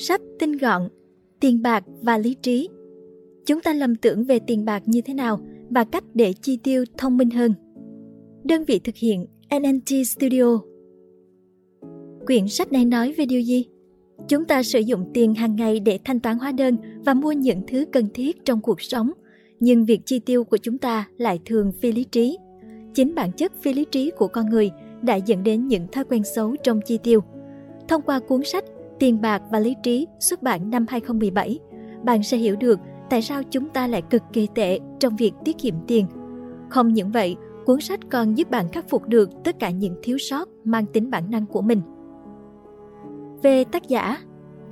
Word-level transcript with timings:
Sách 0.00 0.20
tinh 0.38 0.52
gọn, 0.52 0.88
tiền 1.40 1.62
bạc 1.62 1.84
và 2.02 2.18
lý 2.18 2.34
trí. 2.34 2.68
Chúng 3.46 3.60
ta 3.60 3.72
lầm 3.72 3.96
tưởng 3.96 4.24
về 4.24 4.38
tiền 4.38 4.64
bạc 4.64 4.82
như 4.86 5.00
thế 5.00 5.14
nào 5.14 5.40
và 5.70 5.84
cách 5.84 6.04
để 6.14 6.32
chi 6.42 6.58
tiêu 6.62 6.84
thông 6.96 7.16
minh 7.16 7.30
hơn. 7.30 7.52
Đơn 8.44 8.64
vị 8.64 8.78
thực 8.84 8.96
hiện 8.96 9.26
NNT 9.60 10.06
Studio 10.06 10.58
Quyển 12.26 12.48
sách 12.48 12.72
này 12.72 12.84
nói 12.84 13.12
về 13.12 13.26
điều 13.26 13.40
gì? 13.40 13.64
Chúng 14.28 14.44
ta 14.44 14.62
sử 14.62 14.78
dụng 14.78 15.10
tiền 15.14 15.34
hàng 15.34 15.56
ngày 15.56 15.80
để 15.80 15.98
thanh 16.04 16.20
toán 16.20 16.38
hóa 16.38 16.52
đơn 16.52 16.76
và 17.04 17.14
mua 17.14 17.32
những 17.32 17.62
thứ 17.68 17.84
cần 17.92 18.08
thiết 18.14 18.44
trong 18.44 18.60
cuộc 18.60 18.80
sống, 18.80 19.12
nhưng 19.60 19.84
việc 19.84 20.00
chi 20.04 20.18
tiêu 20.18 20.44
của 20.44 20.56
chúng 20.56 20.78
ta 20.78 21.08
lại 21.16 21.40
thường 21.44 21.72
phi 21.80 21.92
lý 21.92 22.04
trí. 22.04 22.38
Chính 22.94 23.14
bản 23.14 23.32
chất 23.32 23.52
phi 23.62 23.72
lý 23.72 23.84
trí 23.84 24.10
của 24.10 24.28
con 24.28 24.50
người 24.50 24.70
đã 25.02 25.16
dẫn 25.16 25.42
đến 25.42 25.68
những 25.68 25.86
thói 25.92 26.04
quen 26.04 26.22
xấu 26.24 26.56
trong 26.56 26.80
chi 26.86 26.98
tiêu. 27.02 27.20
Thông 27.88 28.02
qua 28.02 28.20
cuốn 28.20 28.44
sách 28.44 28.64
Tiền 28.98 29.20
bạc 29.20 29.42
và 29.50 29.58
lý 29.58 29.76
trí 29.82 30.06
xuất 30.20 30.42
bản 30.42 30.70
năm 30.70 30.86
2017, 30.88 31.58
bạn 32.04 32.22
sẽ 32.22 32.36
hiểu 32.36 32.56
được 32.56 32.78
tại 33.10 33.22
sao 33.22 33.42
chúng 33.50 33.68
ta 33.68 33.86
lại 33.86 34.02
cực 34.02 34.22
kỳ 34.32 34.48
tệ 34.54 34.78
trong 35.00 35.16
việc 35.16 35.32
tiết 35.44 35.58
kiệm 35.58 35.74
tiền. 35.86 36.06
Không 36.68 36.94
những 36.94 37.10
vậy, 37.10 37.36
cuốn 37.66 37.80
sách 37.80 38.00
còn 38.10 38.34
giúp 38.34 38.50
bạn 38.50 38.68
khắc 38.68 38.88
phục 38.88 39.08
được 39.08 39.30
tất 39.44 39.58
cả 39.58 39.70
những 39.70 39.96
thiếu 40.02 40.18
sót 40.18 40.48
mang 40.64 40.86
tính 40.86 41.10
bản 41.10 41.30
năng 41.30 41.46
của 41.46 41.62
mình. 41.62 41.80
Về 43.42 43.64
tác 43.64 43.88
giả, 43.88 44.18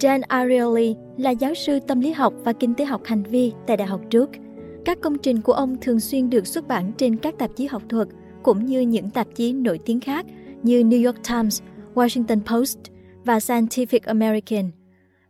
Dan 0.01 0.21
Ariely 0.21 0.95
là 1.17 1.31
giáo 1.31 1.55
sư 1.55 1.79
tâm 1.87 2.01
lý 2.01 2.13
học 2.13 2.35
và 2.45 2.53
kinh 2.53 2.75
tế 2.75 2.85
học 2.85 3.01
hành 3.05 3.23
vi 3.23 3.53
tại 3.67 3.77
Đại 3.77 3.89
học 3.89 4.01
Duke. 4.13 4.41
Các 4.85 5.01
công 5.01 5.19
trình 5.19 5.41
của 5.41 5.53
ông 5.53 5.77
thường 5.81 6.01
xuyên 6.01 6.31
được 6.31 6.47
xuất 6.47 6.69
bản 6.69 6.93
trên 6.97 7.17
các 7.17 7.39
tạp 7.39 7.57
chí 7.57 7.67
học 7.67 7.83
thuật 7.89 8.09
cũng 8.43 8.67
như 8.67 8.81
những 8.81 9.11
tạp 9.11 9.27
chí 9.35 9.53
nổi 9.53 9.79
tiếng 9.85 10.01
khác 10.01 10.27
như 10.63 10.83
New 10.83 11.07
York 11.07 11.19
Times, 11.29 11.63
Washington 11.95 12.41
Post 12.41 12.79
và 13.27 13.39
Scientific 13.39 14.01
American. 14.05 14.71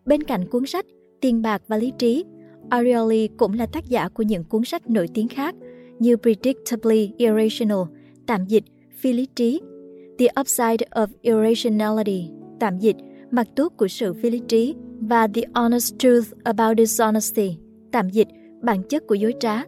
Bên 0.05 0.23
cạnh 0.23 0.47
cuốn 0.51 0.67
sách 0.67 0.87
Tiền 1.21 1.43
bạc 1.43 1.63
và 1.69 1.77
lý 1.77 1.93
trí, 1.99 2.25
Ariely 2.71 3.29
cũng 3.37 3.53
là 3.53 3.67
tác 3.67 3.85
giả 3.89 4.09
của 4.09 4.23
những 4.23 4.45
cuốn 4.45 4.65
sách 4.65 4.91
nổi 4.91 5.09
tiếng 5.15 5.29
khác 5.29 5.55
như 5.99 6.17
Predictably 6.17 7.13
Irrational, 7.17 7.79
tạm 8.27 8.45
dịch 8.47 8.65
phi 8.99 9.13
lý 9.13 9.27
trí, 9.27 9.61
The 10.19 10.27
Upside 10.41 10.87
of 10.91 11.07
Irrationality, 11.23 12.29
tạm 12.61 12.79
dịch 12.79 12.97
mặt 13.31 13.47
tốt 13.57 13.73
của 13.77 13.89
sự 13.89 14.15
phi 14.15 14.31
lý 14.31 14.39
trí 14.49 14.75
và 15.01 15.29
The 15.35 15.43
Honest 15.55 15.99
Truth 15.99 16.27
About 16.45 16.79
Dishonesty, 16.79 17.57
tạm 17.93 18.11
dịch 18.11 18.29
bản 18.63 18.83
chất 18.83 19.07
của 19.07 19.15
dối 19.15 19.35
trá. 19.41 19.63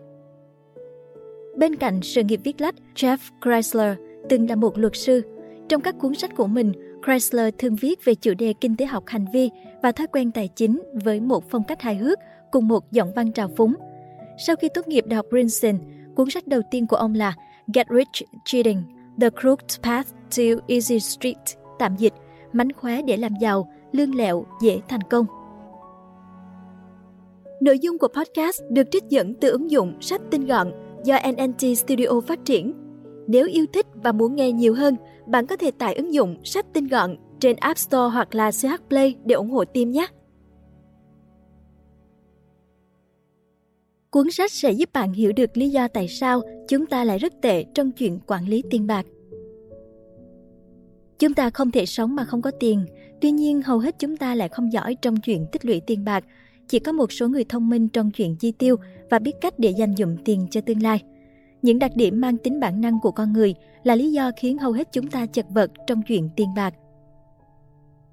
Bên 1.57 1.77
cạnh 1.77 2.01
sự 2.03 2.23
nghiệp 2.23 2.41
viết 2.45 2.61
lách, 2.61 2.75
Jeff 2.95 3.19
Chrysler 3.45 3.99
từng 4.29 4.49
là 4.49 4.57
một 4.57 4.79
luật 4.79 4.97
sư. 4.97 5.23
Trong 5.69 5.81
các 5.81 5.95
cuốn 5.99 6.15
sách 6.15 6.37
của 6.37 6.47
mình, 6.47 6.73
Chrysler 7.07 7.55
thường 7.59 7.77
viết 7.77 8.05
về 8.05 8.15
chủ 8.15 8.35
đề 8.35 8.55
kinh 8.61 8.77
tế 8.77 8.87
học 8.87 9.05
hành 9.07 9.27
vi 9.33 9.51
và 9.83 9.93
thói 9.93 10.07
quen 10.07 10.33
tài 10.33 10.49
chính 10.49 10.83
với 11.05 11.21
một 11.21 11.51
phong 11.51 11.65
cách 11.65 11.83
hài 11.83 11.97
hước 11.97 12.19
cùng 12.51 12.69
một 12.69 12.93
giọng 12.93 13.13
văn 13.17 13.33
trào 13.33 13.49
phúng. 13.57 13.75
Sau 14.47 14.57
khi 14.57 14.69
tốt 14.75 14.89
nghiệp 14.89 15.05
Đại 15.07 15.17
học 15.17 15.27
Princeton, 15.31 15.79
cuốn 16.17 16.31
sách 16.31 16.47
đầu 16.47 16.61
tiên 16.71 16.87
của 16.87 16.97
ông 16.97 17.15
là 17.15 17.35
Get 17.75 17.87
Rich 17.91 18.29
Cheating, 18.45 18.83
The 19.21 19.31
Crooked 19.41 19.81
Path 19.83 20.09
to 20.37 20.43
Easy 20.69 21.01
Street, 21.01 21.37
tạm 21.79 21.97
dịch, 21.97 22.13
mánh 22.53 22.73
khóe 22.73 23.03
để 23.03 23.17
làm 23.17 23.33
giàu, 23.41 23.73
lương 23.93 24.15
lẹo, 24.15 24.47
dễ 24.63 24.81
thành 24.89 25.03
công. 25.11 25.27
Nội 27.61 27.79
dung 27.79 27.99
của 27.99 28.09
podcast 28.09 28.63
được 28.71 28.89
trích 28.91 29.05
dẫn 29.09 29.35
từ 29.35 29.51
ứng 29.51 29.71
dụng 29.71 30.01
sách 30.01 30.21
tinh 30.31 30.47
gọn 30.47 30.73
do 31.05 31.19
NNT 31.31 31.79
Studio 31.79 32.21
phát 32.27 32.45
triển. 32.45 32.88
Nếu 33.29 33.47
yêu 33.47 33.67
thích 33.73 33.87
và 33.95 34.13
muốn 34.13 34.35
nghe 34.35 34.53
nhiều 34.53 34.75
hơn, 34.75 34.97
bạn 35.27 35.47
có 35.47 35.57
thể 35.57 35.71
tải 35.71 35.95
ứng 35.95 36.15
dụng 36.15 36.37
sách 36.45 36.67
tinh 36.73 36.89
gọn 36.89 37.17
trên 37.41 37.57
App 37.57 37.79
Store 37.79 38.15
hoặc 38.15 38.35
là 38.35 38.51
CH 38.51 38.89
Play 38.89 39.15
để 39.25 39.35
ủng 39.35 39.51
hộ 39.51 39.65
team 39.65 39.91
nhé. 39.91 40.07
Cuốn 44.11 44.31
sách 44.31 44.53
sẽ 44.53 44.73
giúp 44.73 44.91
bạn 44.93 45.13
hiểu 45.13 45.33
được 45.33 45.57
lý 45.57 45.69
do 45.71 45.89
tại 45.89 46.09
sao 46.09 46.43
chúng 46.69 46.87
ta 46.87 47.05
lại 47.05 47.19
rất 47.19 47.33
tệ 47.43 47.65
trong 47.75 47.93
chuyện 47.93 48.19
quản 48.27 48.49
lý 48.49 48.63
tiền 48.71 48.87
bạc. 48.87 49.07
Chúng 51.19 51.35
ta 51.35 51.51
không 51.51 51.71
thể 51.71 51.87
sống 51.87 52.15
mà 52.15 52.25
không 52.25 52.43
có 52.43 52.51
tiền, 52.61 52.87
tuy 53.21 53.31
nhiên 53.31 53.63
hầu 53.63 53.79
hết 53.79 53.99
chúng 53.99 54.17
ta 54.17 54.35
lại 54.35 54.49
không 54.49 54.73
giỏi 54.73 54.97
trong 55.03 55.17
chuyện 55.17 55.47
tích 55.53 55.65
lũy 55.65 55.81
tiền 55.81 56.05
bạc. 56.05 56.25
Chỉ 56.69 56.79
có 56.79 56.93
một 56.93 57.13
số 57.13 57.29
người 57.29 57.45
thông 57.45 57.69
minh 57.69 57.89
trong 57.89 58.11
chuyện 58.11 58.37
chi 58.37 58.53
tiêu 58.53 58.77
và 59.11 59.19
biết 59.19 59.33
cách 59.41 59.59
để 59.59 59.71
dành 59.71 59.95
dụm 59.97 60.17
tiền 60.25 60.47
cho 60.51 60.61
tương 60.61 60.83
lai. 60.83 61.03
Những 61.69 61.79
đặc 61.79 61.97
điểm 61.97 62.21
mang 62.21 62.39
tính 62.39 62.61
bản 62.61 62.81
năng 62.81 63.01
của 63.01 63.11
con 63.11 63.33
người 63.33 63.55
là 63.83 63.95
lý 63.95 64.13
do 64.13 64.31
khiến 64.37 64.59
hầu 64.59 64.73
hết 64.73 64.89
chúng 64.93 65.07
ta 65.07 65.27
chật 65.27 65.47
vật 65.51 65.71
trong 65.87 66.03
chuyện 66.03 66.31
tiền 66.37 66.49
bạc. 66.57 66.75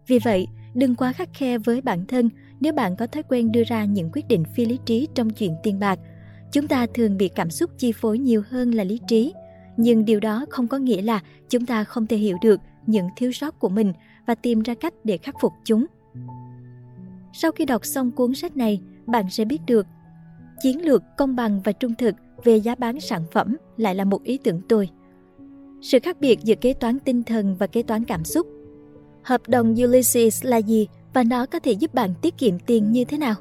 Vì 0.07 0.19
vậy, 0.19 0.47
đừng 0.73 0.95
quá 0.95 1.13
khắc 1.13 1.29
khe 1.33 1.57
với 1.57 1.81
bản 1.81 2.05
thân 2.05 2.29
nếu 2.59 2.73
bạn 2.73 2.95
có 2.95 3.07
thói 3.07 3.23
quen 3.23 3.51
đưa 3.51 3.63
ra 3.63 3.85
những 3.85 4.09
quyết 4.13 4.27
định 4.27 4.43
phi 4.55 4.65
lý 4.65 4.79
trí 4.85 5.07
trong 5.15 5.29
chuyện 5.29 5.55
tiền 5.63 5.79
bạc. 5.79 5.99
Chúng 6.51 6.67
ta 6.67 6.85
thường 6.93 7.17
bị 7.17 7.29
cảm 7.29 7.49
xúc 7.49 7.71
chi 7.77 7.91
phối 7.91 8.19
nhiều 8.19 8.43
hơn 8.49 8.71
là 8.71 8.83
lý 8.83 8.99
trí, 9.07 9.33
nhưng 9.77 10.05
điều 10.05 10.19
đó 10.19 10.45
không 10.49 10.67
có 10.67 10.77
nghĩa 10.77 11.01
là 11.01 11.21
chúng 11.49 11.65
ta 11.65 11.83
không 11.83 12.07
thể 12.07 12.17
hiểu 12.17 12.37
được 12.41 12.59
những 12.85 13.09
thiếu 13.17 13.31
sót 13.31 13.59
của 13.59 13.69
mình 13.69 13.93
và 14.25 14.35
tìm 14.35 14.61
ra 14.61 14.73
cách 14.73 14.93
để 15.03 15.17
khắc 15.17 15.35
phục 15.41 15.53
chúng. 15.65 15.85
Sau 17.33 17.51
khi 17.51 17.65
đọc 17.65 17.85
xong 17.85 18.11
cuốn 18.11 18.35
sách 18.35 18.57
này, 18.57 18.81
bạn 19.05 19.29
sẽ 19.29 19.45
biết 19.45 19.61
được 19.67 19.87
chiến 20.61 20.85
lược 20.85 21.03
công 21.17 21.35
bằng 21.35 21.61
và 21.61 21.71
trung 21.71 21.93
thực 21.95 22.15
về 22.43 22.55
giá 22.55 22.75
bán 22.75 22.99
sản 22.99 23.23
phẩm 23.31 23.55
lại 23.77 23.95
là 23.95 24.03
một 24.03 24.23
ý 24.23 24.37
tưởng 24.37 24.61
tôi. 24.67 24.89
Sự 25.81 25.99
khác 26.03 26.17
biệt 26.19 26.39
giữa 26.43 26.55
kế 26.55 26.73
toán 26.73 26.99
tinh 26.99 27.23
thần 27.23 27.55
và 27.55 27.67
kế 27.67 27.83
toán 27.83 28.05
cảm 28.05 28.23
xúc. 28.23 28.47
Hợp 29.23 29.41
đồng 29.47 29.75
Ulysses 29.83 30.45
là 30.45 30.57
gì 30.57 30.87
và 31.13 31.23
nó 31.23 31.45
có 31.45 31.59
thể 31.59 31.71
giúp 31.71 31.93
bạn 31.93 32.13
tiết 32.21 32.37
kiệm 32.37 32.59
tiền 32.59 32.91
như 32.91 33.05
thế 33.05 33.17
nào? 33.17 33.35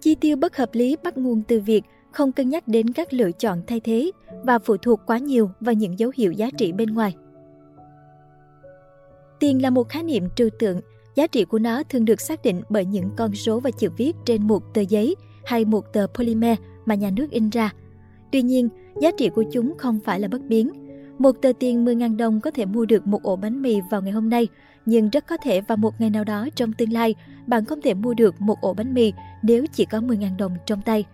Chi 0.00 0.14
tiêu 0.14 0.36
bất 0.36 0.56
hợp 0.56 0.70
lý 0.72 0.96
bắt 1.04 1.18
nguồn 1.18 1.42
từ 1.48 1.60
việc 1.60 1.82
không 2.12 2.32
cân 2.32 2.50
nhắc 2.50 2.68
đến 2.68 2.92
các 2.92 3.12
lựa 3.12 3.30
chọn 3.32 3.62
thay 3.66 3.80
thế 3.80 4.10
và 4.42 4.58
phụ 4.58 4.76
thuộc 4.76 5.00
quá 5.06 5.18
nhiều 5.18 5.50
vào 5.60 5.74
những 5.74 5.98
dấu 5.98 6.10
hiệu 6.14 6.32
giá 6.32 6.50
trị 6.58 6.72
bên 6.72 6.94
ngoài. 6.94 7.14
Tiền 9.40 9.62
là 9.62 9.70
một 9.70 9.88
khái 9.88 10.02
niệm 10.02 10.28
trừu 10.36 10.48
tượng, 10.58 10.80
giá 11.14 11.26
trị 11.26 11.44
của 11.44 11.58
nó 11.58 11.82
thường 11.82 12.04
được 12.04 12.20
xác 12.20 12.42
định 12.42 12.62
bởi 12.68 12.84
những 12.84 13.10
con 13.16 13.34
số 13.34 13.60
và 13.60 13.70
chữ 13.70 13.88
viết 13.96 14.16
trên 14.24 14.46
một 14.46 14.74
tờ 14.74 14.80
giấy 14.80 15.14
hay 15.44 15.64
một 15.64 15.92
tờ 15.92 16.06
polymer 16.14 16.58
mà 16.86 16.94
nhà 16.94 17.10
nước 17.10 17.30
in 17.30 17.50
ra. 17.50 17.72
Tuy 18.32 18.42
nhiên, 18.42 18.68
giá 19.00 19.10
trị 19.18 19.28
của 19.28 19.44
chúng 19.52 19.74
không 19.78 20.00
phải 20.04 20.20
là 20.20 20.28
bất 20.28 20.42
biến. 20.48 20.70
Một 21.18 21.32
tờ 21.42 21.52
tiền 21.58 21.84
10.000 21.84 22.16
đồng 22.16 22.40
có 22.40 22.50
thể 22.50 22.66
mua 22.66 22.86
được 22.86 23.06
một 23.06 23.22
ổ 23.22 23.36
bánh 23.36 23.62
mì 23.62 23.80
vào 23.90 24.02
ngày 24.02 24.12
hôm 24.12 24.30
nay, 24.30 24.48
nhưng 24.86 25.10
rất 25.10 25.26
có 25.26 25.36
thể 25.36 25.60
vào 25.60 25.76
một 25.76 25.94
ngày 25.98 26.10
nào 26.10 26.24
đó 26.24 26.48
trong 26.54 26.72
tương 26.72 26.92
lai, 26.92 27.14
bạn 27.46 27.64
không 27.64 27.80
thể 27.80 27.94
mua 27.94 28.14
được 28.14 28.40
một 28.40 28.60
ổ 28.60 28.74
bánh 28.74 28.94
mì 28.94 29.12
nếu 29.42 29.64
chỉ 29.72 29.84
có 29.84 29.98
10.000 29.98 30.36
đồng 30.36 30.56
trong 30.66 30.80
tay. 30.82 31.04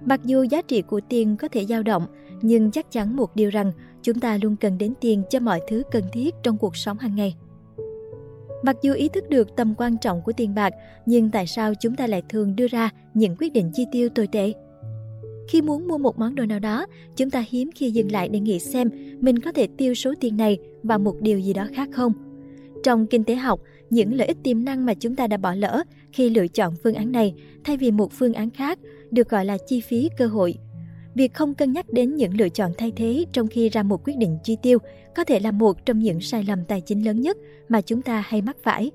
Mặc 0.00 0.20
dù 0.24 0.42
giá 0.42 0.62
trị 0.62 0.82
của 0.82 1.00
tiền 1.08 1.36
có 1.36 1.48
thể 1.48 1.66
dao 1.66 1.82
động, 1.82 2.06
nhưng 2.42 2.70
chắc 2.70 2.90
chắn 2.90 3.16
một 3.16 3.36
điều 3.36 3.50
rằng 3.50 3.72
chúng 4.02 4.20
ta 4.20 4.38
luôn 4.42 4.56
cần 4.56 4.78
đến 4.78 4.94
tiền 5.00 5.22
cho 5.30 5.40
mọi 5.40 5.60
thứ 5.68 5.82
cần 5.90 6.04
thiết 6.12 6.34
trong 6.42 6.58
cuộc 6.58 6.76
sống 6.76 6.98
hàng 6.98 7.16
ngày. 7.16 7.34
Mặc 8.62 8.76
dù 8.82 8.92
ý 8.92 9.08
thức 9.08 9.28
được 9.28 9.56
tầm 9.56 9.74
quan 9.74 9.98
trọng 9.98 10.22
của 10.22 10.32
tiền 10.32 10.54
bạc, 10.54 10.74
nhưng 11.06 11.30
tại 11.30 11.46
sao 11.46 11.74
chúng 11.74 11.96
ta 11.96 12.06
lại 12.06 12.22
thường 12.28 12.56
đưa 12.56 12.66
ra 12.66 12.90
những 13.14 13.36
quyết 13.38 13.52
định 13.52 13.70
chi 13.74 13.86
tiêu 13.92 14.08
tồi 14.08 14.26
tệ? 14.26 14.52
Khi 15.48 15.62
muốn 15.62 15.88
mua 15.88 15.98
một 15.98 16.18
món 16.18 16.34
đồ 16.34 16.46
nào 16.46 16.58
đó, 16.58 16.86
chúng 17.16 17.30
ta 17.30 17.44
hiếm 17.48 17.70
khi 17.74 17.90
dừng 17.90 18.12
lại 18.12 18.28
để 18.28 18.40
nghĩ 18.40 18.58
xem 18.58 18.90
mình 19.20 19.38
có 19.38 19.52
thể 19.52 19.68
tiêu 19.76 19.94
số 19.94 20.14
tiền 20.20 20.36
này 20.36 20.58
vào 20.82 20.98
một 20.98 21.14
điều 21.20 21.38
gì 21.38 21.52
đó 21.52 21.66
khác 21.74 21.88
không. 21.92 22.12
Trong 22.84 23.06
kinh 23.06 23.24
tế 23.24 23.34
học, 23.34 23.60
những 23.90 24.14
lợi 24.14 24.26
ích 24.26 24.36
tiềm 24.42 24.64
năng 24.64 24.86
mà 24.86 24.94
chúng 24.94 25.16
ta 25.16 25.26
đã 25.26 25.36
bỏ 25.36 25.54
lỡ 25.54 25.82
khi 26.12 26.30
lựa 26.30 26.46
chọn 26.46 26.74
phương 26.82 26.94
án 26.94 27.12
này 27.12 27.34
thay 27.64 27.76
vì 27.76 27.90
một 27.90 28.12
phương 28.12 28.34
án 28.34 28.50
khác 28.50 28.78
được 29.10 29.28
gọi 29.28 29.44
là 29.44 29.58
chi 29.66 29.80
phí 29.80 30.08
cơ 30.18 30.26
hội. 30.26 30.54
Việc 31.14 31.34
không 31.34 31.54
cân 31.54 31.72
nhắc 31.72 31.92
đến 31.92 32.16
những 32.16 32.36
lựa 32.36 32.48
chọn 32.48 32.72
thay 32.78 32.92
thế 32.96 33.24
trong 33.32 33.46
khi 33.46 33.68
ra 33.68 33.82
một 33.82 34.04
quyết 34.04 34.16
định 34.18 34.38
chi 34.44 34.56
tiêu 34.62 34.78
có 35.16 35.24
thể 35.24 35.40
là 35.40 35.50
một 35.50 35.86
trong 35.86 35.98
những 35.98 36.20
sai 36.20 36.44
lầm 36.44 36.64
tài 36.64 36.80
chính 36.80 37.04
lớn 37.06 37.20
nhất 37.20 37.36
mà 37.68 37.80
chúng 37.80 38.02
ta 38.02 38.24
hay 38.26 38.42
mắc 38.42 38.56
phải. 38.62 38.90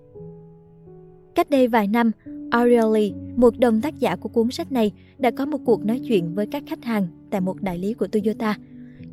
Cách 1.36 1.50
đây 1.50 1.68
vài 1.68 1.88
năm, 1.88 2.12
Ariely, 2.52 3.14
một 3.36 3.60
đồng 3.60 3.82
tác 3.82 4.00
giả 4.00 4.16
của 4.16 4.30
cuốn 4.30 4.52
sách 4.52 4.72
này, 4.72 4.92
đã 5.18 5.32
có 5.32 5.46
một 5.46 5.58
cuộc 5.66 5.86
nói 5.86 6.02
chuyện 6.08 6.36
với 6.36 6.48
các 6.48 6.64
khách 6.68 6.84
hàng 6.84 7.08
tại 7.30 7.42
một 7.42 7.62
đại 7.62 7.78
lý 7.78 7.94
của 7.94 8.08
Toyota. 8.08 8.58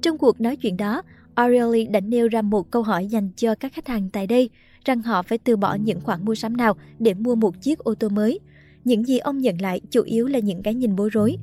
Trong 0.02 0.18
cuộc 0.18 0.40
nói 0.40 0.56
chuyện 0.56 0.76
đó, 0.76 1.02
Ariely 1.34 1.86
đã 1.86 2.00
nêu 2.00 2.28
ra 2.28 2.42
một 2.42 2.70
câu 2.70 2.82
hỏi 2.82 3.06
dành 3.06 3.28
cho 3.36 3.54
các 3.54 3.72
khách 3.72 3.88
hàng 3.88 4.08
tại 4.12 4.26
đây 4.26 4.50
rằng 4.84 5.02
họ 5.02 5.22
phải 5.22 5.38
từ 5.38 5.56
bỏ 5.56 5.74
những 5.74 6.00
khoản 6.00 6.24
mua 6.24 6.34
sắm 6.34 6.56
nào 6.56 6.76
để 6.98 7.14
mua 7.14 7.34
một 7.34 7.60
chiếc 7.60 7.78
ô 7.78 7.94
tô 7.94 8.08
mới. 8.08 8.40
Những 8.84 9.04
gì 9.04 9.18
ông 9.18 9.38
nhận 9.38 9.60
lại 9.60 9.80
chủ 9.90 10.02
yếu 10.02 10.26
là 10.26 10.38
những 10.38 10.62
cái 10.62 10.74
nhìn 10.74 10.96
bối 10.96 11.10
rối. 11.12 11.36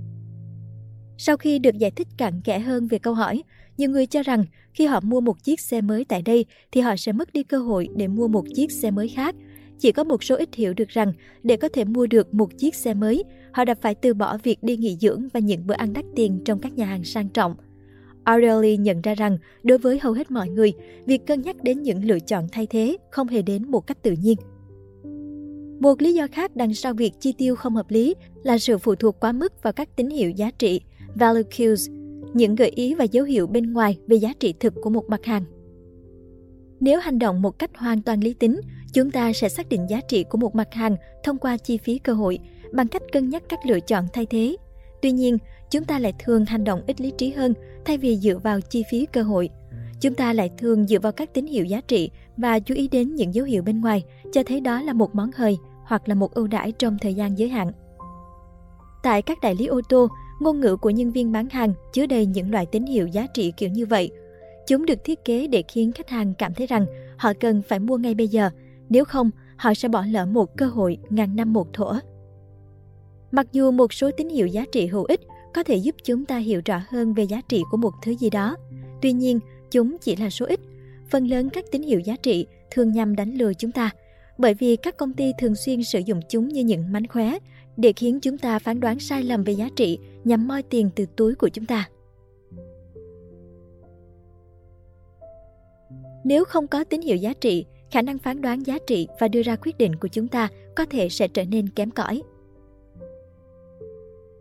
Sau 1.23 1.37
khi 1.37 1.59
được 1.59 1.77
giải 1.77 1.91
thích 1.91 2.07
cặn 2.17 2.41
kẽ 2.41 2.59
hơn 2.59 2.87
về 2.87 2.99
câu 2.99 3.13
hỏi, 3.13 3.43
nhiều 3.77 3.89
người 3.89 4.05
cho 4.05 4.23
rằng 4.23 4.45
khi 4.73 4.85
họ 4.85 4.99
mua 4.99 5.21
một 5.21 5.43
chiếc 5.43 5.59
xe 5.59 5.81
mới 5.81 6.05
tại 6.05 6.21
đây 6.21 6.45
thì 6.71 6.81
họ 6.81 6.95
sẽ 6.95 7.11
mất 7.11 7.33
đi 7.33 7.43
cơ 7.43 7.57
hội 7.57 7.89
để 7.95 8.07
mua 8.07 8.27
một 8.27 8.45
chiếc 8.55 8.71
xe 8.71 8.91
mới 8.91 9.07
khác. 9.07 9.35
Chỉ 9.79 9.91
có 9.91 10.03
một 10.03 10.23
số 10.23 10.35
ít 10.35 10.49
hiểu 10.55 10.73
được 10.73 10.89
rằng 10.89 11.13
để 11.43 11.57
có 11.57 11.69
thể 11.73 11.85
mua 11.85 12.07
được 12.07 12.33
một 12.33 12.57
chiếc 12.57 12.75
xe 12.75 12.93
mới, 12.93 13.23
họ 13.51 13.65
đã 13.65 13.75
phải 13.75 13.95
từ 13.95 14.13
bỏ 14.13 14.37
việc 14.43 14.63
đi 14.63 14.77
nghỉ 14.77 14.97
dưỡng 15.01 15.27
và 15.33 15.39
những 15.39 15.67
bữa 15.67 15.73
ăn 15.73 15.93
đắt 15.93 16.05
tiền 16.15 16.41
trong 16.45 16.59
các 16.59 16.73
nhà 16.73 16.85
hàng 16.85 17.03
sang 17.03 17.29
trọng. 17.29 17.55
Aureli 18.23 18.77
nhận 18.77 19.01
ra 19.01 19.15
rằng 19.15 19.37
đối 19.63 19.77
với 19.77 19.99
hầu 19.99 20.13
hết 20.13 20.31
mọi 20.31 20.49
người, 20.49 20.73
việc 21.05 21.25
cân 21.27 21.41
nhắc 21.41 21.63
đến 21.63 21.81
những 21.81 22.05
lựa 22.05 22.19
chọn 22.19 22.47
thay 22.51 22.67
thế 22.67 22.97
không 23.11 23.27
hề 23.27 23.41
đến 23.41 23.71
một 23.71 23.87
cách 23.87 24.03
tự 24.03 24.11
nhiên. 24.11 24.37
Một 25.79 26.01
lý 26.01 26.13
do 26.13 26.27
khác 26.31 26.55
đằng 26.55 26.73
sau 26.73 26.93
việc 26.93 27.13
chi 27.19 27.33
tiêu 27.37 27.55
không 27.55 27.75
hợp 27.75 27.91
lý 27.91 28.15
là 28.43 28.57
sự 28.57 28.77
phụ 28.77 28.95
thuộc 28.95 29.19
quá 29.19 29.31
mức 29.31 29.63
vào 29.63 29.73
các 29.73 29.95
tín 29.95 30.09
hiệu 30.09 30.29
giá 30.29 30.51
trị, 30.51 30.81
value 31.15 31.43
cues, 31.57 31.89
những 32.33 32.55
gợi 32.55 32.69
ý 32.69 32.95
và 32.95 33.03
dấu 33.03 33.25
hiệu 33.25 33.47
bên 33.47 33.73
ngoài 33.73 33.97
về 34.07 34.15
giá 34.15 34.33
trị 34.39 34.53
thực 34.59 34.73
của 34.81 34.89
một 34.89 35.09
mặt 35.09 35.25
hàng. 35.25 35.43
Nếu 36.79 36.99
hành 36.99 37.19
động 37.19 37.41
một 37.41 37.59
cách 37.59 37.77
hoàn 37.77 38.01
toàn 38.01 38.23
lý 38.23 38.33
tính, 38.33 38.61
chúng 38.93 39.11
ta 39.11 39.33
sẽ 39.33 39.49
xác 39.49 39.69
định 39.69 39.89
giá 39.89 40.01
trị 40.01 40.23
của 40.23 40.37
một 40.37 40.55
mặt 40.55 40.73
hàng 40.73 40.95
thông 41.23 41.37
qua 41.37 41.57
chi 41.57 41.77
phí 41.77 41.97
cơ 41.97 42.13
hội 42.13 42.39
bằng 42.73 42.87
cách 42.87 43.01
cân 43.11 43.29
nhắc 43.29 43.43
các 43.49 43.59
lựa 43.65 43.79
chọn 43.79 44.05
thay 44.13 44.25
thế. 44.25 44.55
Tuy 45.01 45.11
nhiên, 45.11 45.37
chúng 45.71 45.83
ta 45.83 45.99
lại 45.99 46.13
thường 46.19 46.45
hành 46.45 46.63
động 46.63 46.81
ít 46.87 47.01
lý 47.01 47.11
trí 47.17 47.31
hơn 47.31 47.53
thay 47.85 47.97
vì 47.97 48.17
dựa 48.17 48.37
vào 48.37 48.61
chi 48.61 48.83
phí 48.91 49.05
cơ 49.05 49.23
hội. 49.23 49.49
Chúng 50.01 50.13
ta 50.13 50.33
lại 50.33 50.49
thường 50.57 50.87
dựa 50.87 50.99
vào 50.99 51.11
các 51.11 51.33
tín 51.33 51.45
hiệu 51.45 51.65
giá 51.65 51.81
trị 51.81 52.11
và 52.37 52.59
chú 52.59 52.75
ý 52.75 52.87
đến 52.87 53.15
những 53.15 53.33
dấu 53.33 53.45
hiệu 53.45 53.63
bên 53.63 53.81
ngoài, 53.81 54.03
cho 54.31 54.43
thấy 54.43 54.61
đó 54.61 54.81
là 54.81 54.93
một 54.93 55.15
món 55.15 55.31
hời 55.35 55.57
hoặc 55.83 56.09
là 56.09 56.15
một 56.15 56.33
ưu 56.33 56.47
đãi 56.47 56.71
trong 56.71 56.97
thời 57.01 57.13
gian 57.13 57.37
giới 57.37 57.49
hạn. 57.49 57.71
Tại 59.03 59.21
các 59.21 59.37
đại 59.41 59.55
lý 59.55 59.65
ô 59.65 59.81
tô, 59.89 60.07
ngôn 60.41 60.59
ngữ 60.59 60.75
của 60.75 60.89
nhân 60.89 61.11
viên 61.11 61.31
bán 61.31 61.49
hàng 61.49 61.73
chứa 61.93 62.05
đầy 62.05 62.25
những 62.25 62.51
loại 62.51 62.65
tín 62.65 62.85
hiệu 62.85 63.07
giá 63.07 63.27
trị 63.33 63.53
kiểu 63.57 63.69
như 63.69 63.85
vậy. 63.85 64.11
Chúng 64.67 64.85
được 64.85 65.03
thiết 65.03 65.25
kế 65.25 65.47
để 65.47 65.63
khiến 65.67 65.91
khách 65.91 66.09
hàng 66.09 66.33
cảm 66.37 66.53
thấy 66.53 66.67
rằng 66.67 66.85
họ 67.17 67.33
cần 67.39 67.61
phải 67.61 67.79
mua 67.79 67.97
ngay 67.97 68.15
bây 68.15 68.27
giờ, 68.27 68.49
nếu 68.89 69.05
không 69.05 69.29
họ 69.57 69.73
sẽ 69.73 69.87
bỏ 69.87 70.05
lỡ 70.11 70.25
một 70.25 70.57
cơ 70.57 70.65
hội 70.65 70.97
ngàn 71.09 71.35
năm 71.35 71.53
một 71.53 71.73
thủa. 71.73 71.99
Mặc 73.31 73.47
dù 73.51 73.71
một 73.71 73.93
số 73.93 74.11
tín 74.17 74.29
hiệu 74.29 74.47
giá 74.47 74.65
trị 74.71 74.87
hữu 74.87 75.03
ích 75.03 75.21
có 75.53 75.63
thể 75.63 75.75
giúp 75.75 75.95
chúng 76.03 76.25
ta 76.25 76.37
hiểu 76.37 76.61
rõ 76.65 76.81
hơn 76.89 77.13
về 77.13 77.23
giá 77.23 77.41
trị 77.49 77.63
của 77.71 77.77
một 77.77 77.93
thứ 78.03 78.11
gì 78.11 78.29
đó, 78.29 78.55
tuy 79.01 79.13
nhiên 79.13 79.39
chúng 79.71 79.97
chỉ 80.01 80.15
là 80.15 80.29
số 80.29 80.45
ít. 80.45 80.59
Phần 81.09 81.27
lớn 81.27 81.49
các 81.49 81.65
tín 81.71 81.81
hiệu 81.81 81.99
giá 81.99 82.15
trị 82.23 82.47
thường 82.71 82.91
nhằm 82.91 83.15
đánh 83.15 83.33
lừa 83.33 83.53
chúng 83.53 83.71
ta, 83.71 83.89
bởi 84.37 84.53
vì 84.53 84.75
các 84.75 84.97
công 84.97 85.13
ty 85.13 85.31
thường 85.39 85.55
xuyên 85.55 85.83
sử 85.83 85.99
dụng 85.99 86.19
chúng 86.29 86.47
như 86.47 86.63
những 86.63 86.91
mánh 86.91 87.07
khóe 87.07 87.37
để 87.77 87.93
khiến 87.93 88.19
chúng 88.19 88.37
ta 88.37 88.59
phán 88.59 88.79
đoán 88.79 88.99
sai 88.99 89.23
lầm 89.23 89.43
về 89.43 89.53
giá 89.53 89.69
trị 89.75 89.99
nhằm 90.23 90.47
moi 90.47 90.63
tiền 90.63 90.89
từ 90.95 91.05
túi 91.15 91.35
của 91.35 91.49
chúng 91.49 91.65
ta. 91.65 91.89
Nếu 96.23 96.45
không 96.45 96.67
có 96.67 96.83
tín 96.83 97.01
hiệu 97.01 97.15
giá 97.15 97.33
trị, 97.33 97.65
khả 97.91 98.01
năng 98.01 98.17
phán 98.17 98.41
đoán 98.41 98.65
giá 98.65 98.77
trị 98.87 99.07
và 99.19 99.27
đưa 99.27 99.41
ra 99.41 99.55
quyết 99.55 99.77
định 99.77 99.95
của 99.95 100.07
chúng 100.07 100.27
ta 100.27 100.49
có 100.75 100.85
thể 100.85 101.09
sẽ 101.09 101.27
trở 101.27 101.45
nên 101.45 101.69
kém 101.69 101.91
cỏi. 101.91 102.21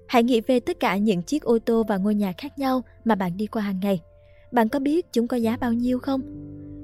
Hãy 0.06 0.22
nghĩ 0.22 0.40
về 0.40 0.60
tất 0.60 0.80
cả 0.80 0.96
những 0.96 1.22
chiếc 1.22 1.42
ô 1.42 1.58
tô 1.58 1.84
và 1.88 1.96
ngôi 1.96 2.14
nhà 2.14 2.32
khác 2.38 2.58
nhau 2.58 2.82
mà 3.04 3.14
bạn 3.14 3.36
đi 3.36 3.46
qua 3.46 3.62
hàng 3.62 3.80
ngày. 3.82 4.00
Bạn 4.52 4.68
có 4.68 4.78
biết 4.78 5.06
chúng 5.12 5.28
có 5.28 5.36
giá 5.36 5.56
bao 5.56 5.72
nhiêu 5.72 5.98
không? 5.98 6.20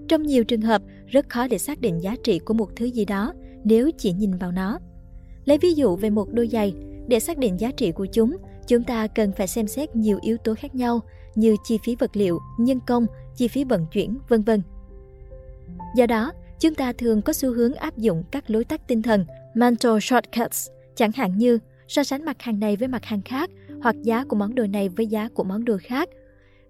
Trong 0.09 0.23
nhiều 0.23 0.45
trường 0.45 0.61
hợp, 0.61 0.83
rất 1.07 1.29
khó 1.29 1.49
để 1.49 1.59
xác 1.59 1.81
định 1.81 2.03
giá 2.03 2.17
trị 2.23 2.39
của 2.39 2.55
một 2.55 2.77
thứ 2.77 2.85
gì 2.85 3.05
đó 3.05 3.33
nếu 3.65 3.91
chỉ 3.99 4.13
nhìn 4.13 4.37
vào 4.37 4.53
nó. 4.53 4.79
Lấy 5.47 5.59
ví 5.59 5.75
dụ 5.75 5.97
về 5.97 6.11
một 6.11 6.33
đôi 6.33 6.49
giày, 6.49 6.75
để 7.09 7.21
xác 7.21 7.39
định 7.39 7.61
giá 7.61 7.71
trị 7.77 7.93
của 7.93 8.07
chúng, 8.13 8.37
chúng 8.67 8.85
ta 8.85 9.07
cần 9.07 9.33
phải 9.33 9.47
xem 9.47 9.67
xét 9.67 9.97
nhiều 9.97 10.19
yếu 10.23 10.37
tố 10.37 10.55
khác 10.55 10.75
nhau 10.75 11.01
như 11.35 11.57
chi 11.65 11.79
phí 11.85 11.97
vật 11.97 12.17
liệu, 12.17 12.39
nhân 12.59 12.81
công, 12.87 13.07
chi 13.37 13.49
phí 13.49 13.65
vận 13.65 13.87
chuyển, 13.93 14.19
vân 14.29 14.43
vân. 14.43 14.63
Do 15.97 16.07
đó, 16.07 16.33
chúng 16.61 16.75
ta 16.75 16.93
thường 16.93 17.23
có 17.23 17.33
xu 17.33 17.53
hướng 17.53 17.75
áp 17.75 17.99
dụng 17.99 18.25
các 18.31 18.51
lối 18.51 18.65
tắt 18.65 18.89
tinh 18.89 19.03
thần, 19.03 19.25
mental 19.55 19.99
shortcuts, 20.01 20.69
chẳng 20.95 21.13
hạn 21.15 21.39
như 21.39 21.59
so 21.89 22.05
sánh 22.05 22.25
mặt 22.25 22.43
hàng 22.43 22.61
này 22.61 22.77
với 22.77 22.89
mặt 22.89 23.05
hàng 23.05 23.23
khác 23.23 23.51
hoặc 23.83 23.97
giá 24.03 24.25
của 24.25 24.37
món 24.37 24.55
đồ 24.55 24.67
này 24.67 24.89
với 24.89 25.07
giá 25.07 25.29
của 25.35 25.45
món 25.45 25.65
đồ 25.65 25.77
khác. 25.83 26.09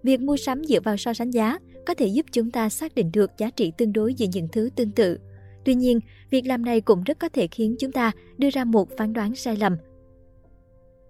Việc 0.03 0.21
mua 0.21 0.37
sắm 0.37 0.63
dựa 0.63 0.79
vào 0.79 0.97
so 0.97 1.13
sánh 1.13 1.31
giá 1.31 1.59
có 1.85 1.93
thể 1.93 2.07
giúp 2.07 2.25
chúng 2.31 2.51
ta 2.51 2.69
xác 2.69 2.95
định 2.95 3.11
được 3.13 3.31
giá 3.37 3.49
trị 3.49 3.71
tương 3.77 3.93
đối 3.93 4.13
giữa 4.13 4.27
những 4.33 4.47
thứ 4.47 4.69
tương 4.75 4.91
tự. 4.91 5.19
Tuy 5.67 5.75
nhiên, 5.75 5.99
việc 6.29 6.47
làm 6.47 6.65
này 6.65 6.81
cũng 6.81 7.03
rất 7.03 7.19
có 7.19 7.29
thể 7.29 7.47
khiến 7.47 7.75
chúng 7.79 7.91
ta 7.91 8.11
đưa 8.37 8.49
ra 8.49 8.63
một 8.65 8.89
phán 8.97 9.13
đoán 9.13 9.35
sai 9.35 9.57
lầm. 9.57 9.77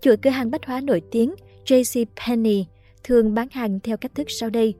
Chuỗi 0.02 0.18
cửa 0.18 0.30
hàng 0.30 0.52
bách 0.52 0.66
hóa 0.66 0.82
nổi 0.82 1.02
tiếng 1.12 1.36
JC 1.66 2.06
Penney 2.26 2.66
thường 3.04 3.34
bán 3.34 3.48
hàng 3.52 3.80
theo 3.80 3.98
cách 3.98 4.16
thức 4.16 4.28
sau 4.30 4.50
đây. 4.50 4.74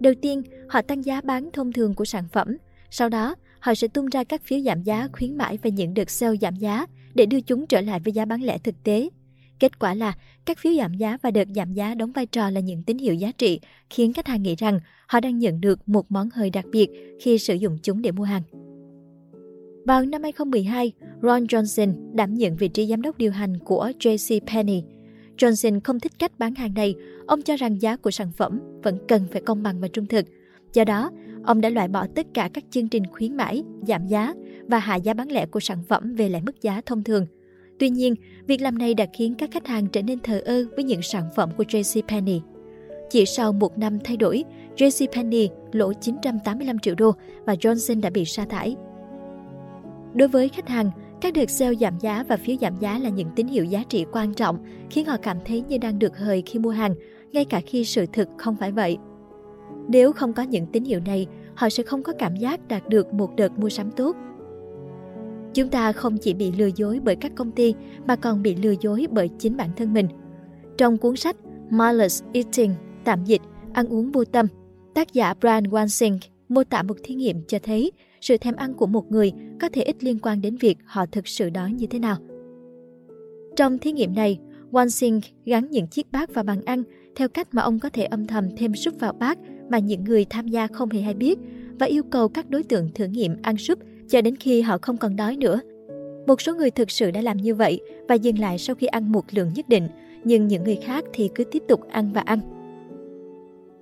Đầu 0.00 0.14
tiên, 0.22 0.42
họ 0.68 0.82
tăng 0.82 1.04
giá 1.04 1.20
bán 1.20 1.50
thông 1.52 1.72
thường 1.72 1.94
của 1.94 2.04
sản 2.04 2.24
phẩm. 2.32 2.56
Sau 2.90 3.08
đó, 3.08 3.34
họ 3.60 3.74
sẽ 3.74 3.88
tung 3.88 4.06
ra 4.06 4.24
các 4.24 4.42
phiếu 4.44 4.60
giảm 4.60 4.82
giá 4.82 5.08
khuyến 5.12 5.36
mãi 5.36 5.58
và 5.62 5.70
những 5.70 5.94
đợt 5.94 6.10
sale 6.10 6.36
giảm 6.40 6.56
giá 6.56 6.86
để 7.14 7.26
đưa 7.26 7.40
chúng 7.40 7.66
trở 7.66 7.80
lại 7.80 8.00
với 8.00 8.12
giá 8.12 8.24
bán 8.24 8.42
lẻ 8.42 8.58
thực 8.58 8.74
tế. 8.84 9.08
Kết 9.58 9.78
quả 9.78 9.94
là 9.94 10.12
các 10.44 10.58
phiếu 10.58 10.72
giảm 10.74 10.94
giá 10.94 11.18
và 11.22 11.30
đợt 11.30 11.48
giảm 11.54 11.72
giá 11.72 11.94
đóng 11.94 12.12
vai 12.12 12.26
trò 12.26 12.50
là 12.50 12.60
những 12.60 12.82
tín 12.82 12.98
hiệu 12.98 13.14
giá 13.14 13.32
trị, 13.38 13.60
khiến 13.90 14.12
khách 14.12 14.26
hàng 14.26 14.42
nghĩ 14.42 14.56
rằng 14.56 14.80
họ 15.06 15.20
đang 15.20 15.38
nhận 15.38 15.60
được 15.60 15.88
một 15.88 16.10
món 16.10 16.28
hời 16.34 16.50
đặc 16.50 16.64
biệt 16.72 16.88
khi 17.20 17.38
sử 17.38 17.54
dụng 17.54 17.78
chúng 17.82 18.02
để 18.02 18.12
mua 18.12 18.24
hàng. 18.24 18.42
Vào 19.84 20.04
năm 20.04 20.22
2012, 20.22 20.92
Ron 21.22 21.44
Johnson 21.44 22.14
đảm 22.14 22.34
nhận 22.34 22.56
vị 22.56 22.68
trí 22.68 22.86
giám 22.86 23.02
đốc 23.02 23.18
điều 23.18 23.32
hành 23.32 23.58
của 23.58 23.92
JCPenney. 23.98 24.82
Johnson 25.38 25.80
không 25.84 26.00
thích 26.00 26.12
cách 26.18 26.38
bán 26.38 26.54
hàng 26.54 26.74
này, 26.74 26.94
ông 27.26 27.42
cho 27.42 27.56
rằng 27.56 27.82
giá 27.82 27.96
của 27.96 28.10
sản 28.10 28.32
phẩm 28.36 28.60
vẫn 28.82 28.98
cần 29.08 29.22
phải 29.32 29.42
công 29.42 29.62
bằng 29.62 29.80
và 29.80 29.88
trung 29.88 30.06
thực. 30.06 30.26
Do 30.72 30.84
đó, 30.84 31.10
ông 31.44 31.60
đã 31.60 31.68
loại 31.68 31.88
bỏ 31.88 32.06
tất 32.14 32.26
cả 32.34 32.50
các 32.54 32.64
chương 32.70 32.88
trình 32.88 33.06
khuyến 33.06 33.36
mãi, 33.36 33.62
giảm 33.88 34.06
giá 34.06 34.34
và 34.68 34.78
hạ 34.78 34.96
giá 34.96 35.14
bán 35.14 35.32
lẻ 35.32 35.46
của 35.46 35.60
sản 35.60 35.78
phẩm 35.88 36.14
về 36.14 36.28
lại 36.28 36.42
mức 36.46 36.62
giá 36.62 36.80
thông 36.86 37.04
thường. 37.04 37.26
Tuy 37.78 37.90
nhiên, 37.90 38.14
việc 38.46 38.60
làm 38.60 38.78
này 38.78 38.94
đã 38.94 39.06
khiến 39.12 39.34
các 39.34 39.50
khách 39.52 39.66
hàng 39.66 39.86
trở 39.86 40.02
nên 40.02 40.18
thờ 40.18 40.42
ơ 40.44 40.64
với 40.76 40.84
những 40.84 41.02
sản 41.02 41.24
phẩm 41.36 41.50
của 41.56 41.64
JCPenney. 41.64 42.40
Chỉ 43.10 43.26
sau 43.26 43.52
một 43.52 43.78
năm 43.78 43.98
thay 44.04 44.16
đổi, 44.16 44.44
JCPenney 44.76 45.48
lỗ 45.72 45.92
985 45.92 46.78
triệu 46.78 46.94
đô 46.94 47.12
và 47.44 47.54
Johnson 47.54 48.00
đã 48.00 48.10
bị 48.10 48.24
sa 48.24 48.44
thải. 48.44 48.76
Đối 50.14 50.28
với 50.28 50.48
khách 50.48 50.68
hàng, 50.68 50.90
các 51.20 51.34
đợt 51.34 51.50
sale 51.50 51.74
giảm 51.74 51.98
giá 51.98 52.24
và 52.28 52.36
phiếu 52.36 52.56
giảm 52.60 52.78
giá 52.80 52.98
là 52.98 53.08
những 53.08 53.28
tín 53.36 53.46
hiệu 53.46 53.64
giá 53.64 53.82
trị 53.88 54.06
quan 54.12 54.34
trọng, 54.34 54.58
khiến 54.90 55.06
họ 55.06 55.16
cảm 55.22 55.36
thấy 55.44 55.64
như 55.68 55.78
đang 55.78 55.98
được 55.98 56.18
hời 56.18 56.42
khi 56.46 56.58
mua 56.58 56.70
hàng, 56.70 56.94
ngay 57.32 57.44
cả 57.44 57.60
khi 57.66 57.84
sự 57.84 58.06
thực 58.12 58.28
không 58.38 58.56
phải 58.56 58.72
vậy. 58.72 58.98
Nếu 59.88 60.12
không 60.12 60.32
có 60.32 60.42
những 60.42 60.66
tín 60.66 60.84
hiệu 60.84 61.00
này, 61.06 61.26
họ 61.54 61.68
sẽ 61.68 61.82
không 61.82 62.02
có 62.02 62.12
cảm 62.18 62.36
giác 62.36 62.68
đạt 62.68 62.88
được 62.88 63.14
một 63.14 63.36
đợt 63.36 63.58
mua 63.58 63.68
sắm 63.68 63.90
tốt. 63.90 64.16
Chúng 65.54 65.68
ta 65.68 65.92
không 65.92 66.18
chỉ 66.18 66.34
bị 66.34 66.52
lừa 66.52 66.68
dối 66.76 67.00
bởi 67.04 67.16
các 67.16 67.32
công 67.34 67.52
ty 67.52 67.74
mà 68.06 68.16
còn 68.16 68.42
bị 68.42 68.54
lừa 68.54 68.74
dối 68.80 69.06
bởi 69.10 69.30
chính 69.38 69.56
bản 69.56 69.70
thân 69.76 69.92
mình. 69.92 70.08
Trong 70.78 70.98
cuốn 70.98 71.16
sách 71.16 71.36
Mindless 71.70 72.22
Eating, 72.32 72.74
tạm 73.04 73.24
dịch, 73.24 73.42
ăn 73.72 73.88
uống 73.88 74.12
vô 74.12 74.24
tâm, 74.24 74.46
tác 74.94 75.12
giả 75.12 75.34
Brian 75.40 75.64
Wansink 75.64 76.18
mô 76.48 76.64
tả 76.64 76.82
một 76.82 76.96
thí 77.02 77.14
nghiệm 77.14 77.42
cho 77.48 77.58
thấy 77.62 77.92
sự 78.20 78.36
thèm 78.36 78.56
ăn 78.56 78.74
của 78.74 78.86
một 78.86 79.12
người 79.12 79.32
có 79.60 79.68
thể 79.72 79.82
ít 79.82 80.04
liên 80.04 80.18
quan 80.18 80.40
đến 80.40 80.56
việc 80.56 80.78
họ 80.84 81.06
thực 81.06 81.28
sự 81.28 81.50
đói 81.50 81.72
như 81.72 81.86
thế 81.86 81.98
nào. 81.98 82.16
Trong 83.56 83.78
thí 83.78 83.92
nghiệm 83.92 84.14
này, 84.14 84.38
Wansink 84.70 85.20
gắn 85.44 85.70
những 85.70 85.86
chiếc 85.86 86.12
bát 86.12 86.34
vào 86.34 86.44
bàn 86.44 86.62
ăn 86.64 86.82
theo 87.16 87.28
cách 87.28 87.48
mà 87.52 87.62
ông 87.62 87.78
có 87.78 87.88
thể 87.88 88.04
âm 88.04 88.26
thầm 88.26 88.48
thêm 88.56 88.74
súp 88.74 89.00
vào 89.00 89.12
bát 89.12 89.38
mà 89.70 89.78
những 89.78 90.04
người 90.04 90.24
tham 90.24 90.48
gia 90.48 90.66
không 90.66 90.90
hề 90.90 91.00
hay 91.00 91.14
biết 91.14 91.38
và 91.78 91.86
yêu 91.86 92.02
cầu 92.02 92.28
các 92.28 92.50
đối 92.50 92.62
tượng 92.62 92.88
thử 92.94 93.04
nghiệm 93.04 93.36
ăn 93.42 93.56
súp 93.56 93.78
cho 94.08 94.20
đến 94.20 94.36
khi 94.36 94.60
họ 94.60 94.78
không 94.82 94.96
còn 94.96 95.16
đói 95.16 95.36
nữa. 95.36 95.60
Một 96.26 96.40
số 96.40 96.54
người 96.54 96.70
thực 96.70 96.90
sự 96.90 97.10
đã 97.10 97.20
làm 97.20 97.36
như 97.36 97.54
vậy 97.54 97.80
và 98.08 98.14
dừng 98.14 98.38
lại 98.38 98.58
sau 98.58 98.76
khi 98.76 98.86
ăn 98.86 99.12
một 99.12 99.24
lượng 99.30 99.50
nhất 99.54 99.68
định, 99.68 99.88
nhưng 100.24 100.48
những 100.48 100.64
người 100.64 100.76
khác 100.76 101.04
thì 101.12 101.30
cứ 101.34 101.44
tiếp 101.44 101.62
tục 101.68 101.80
ăn 101.88 102.12
và 102.12 102.20
ăn. 102.20 102.40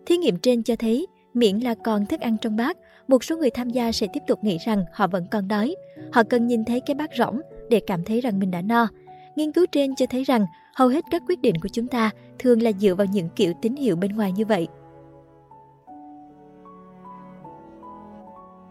Thí 0.07 0.17
nghiệm 0.17 0.37
trên 0.37 0.63
cho 0.63 0.77
thấy, 0.77 1.07
miễn 1.35 1.59
là 1.59 1.75
còn 1.75 2.07
thức 2.07 2.21
ăn 2.21 2.37
trong 2.41 2.57
bát, 2.57 2.77
một 3.09 3.25
số 3.25 3.37
người 3.37 3.51
tham 3.51 3.71
gia 3.71 3.93
sẽ 3.93 4.07
tiếp 4.13 4.21
tục 4.27 4.45
nghĩ 4.45 4.59
rằng 4.67 4.85
họ 4.93 5.07
vẫn 5.07 5.27
còn 5.31 5.49
đói. 5.49 5.77
Họ 6.13 6.23
cần 6.23 6.47
nhìn 6.47 6.65
thấy 6.65 6.81
cái 6.81 6.95
bát 6.95 7.11
rỗng 7.19 7.41
để 7.71 7.81
cảm 7.81 8.05
thấy 8.05 8.21
rằng 8.21 8.39
mình 8.39 8.51
đã 8.51 8.63
no. 8.63 8.89
Nghiên 9.37 9.53
cứu 9.53 9.67
trên 9.73 9.95
cho 9.95 10.07
thấy 10.07 10.25
rằng 10.25 10.47
hầu 10.75 10.89
hết 10.89 11.05
các 11.11 11.23
quyết 11.29 11.41
định 11.41 11.55
của 11.63 11.69
chúng 11.73 11.87
ta 11.87 12.11
thường 12.39 12.63
là 12.63 12.73
dựa 12.73 12.95
vào 12.95 13.07
những 13.13 13.29
kiểu 13.37 13.53
tín 13.63 13.77
hiệu 13.77 13.97
bên 13.97 14.17
ngoài 14.17 14.33
như 14.33 14.45
vậy. 14.45 14.69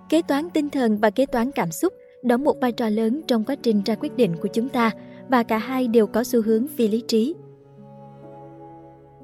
Kế 0.10 0.22
toán 0.22 0.50
tinh 0.50 0.70
thần 0.70 0.98
và 0.98 1.10
kế 1.10 1.26
toán 1.26 1.52
cảm 1.52 1.72
xúc 1.72 1.94
đóng 2.24 2.44
một 2.44 2.56
vai 2.62 2.72
trò 2.72 2.90
lớn 2.90 3.22
trong 3.28 3.44
quá 3.44 3.56
trình 3.56 3.82
ra 3.86 3.96
quyết 3.96 4.16
định 4.16 4.36
của 4.42 4.48
chúng 4.54 4.70
ta 4.70 4.92
và 5.30 5.44
cả 5.44 5.58
hai 5.58 5.88
đều 5.88 6.08
có 6.08 6.24
xu 6.24 6.42
hướng 6.42 6.68
phi 6.68 6.88
lý 6.88 7.04
trí. 7.08 7.36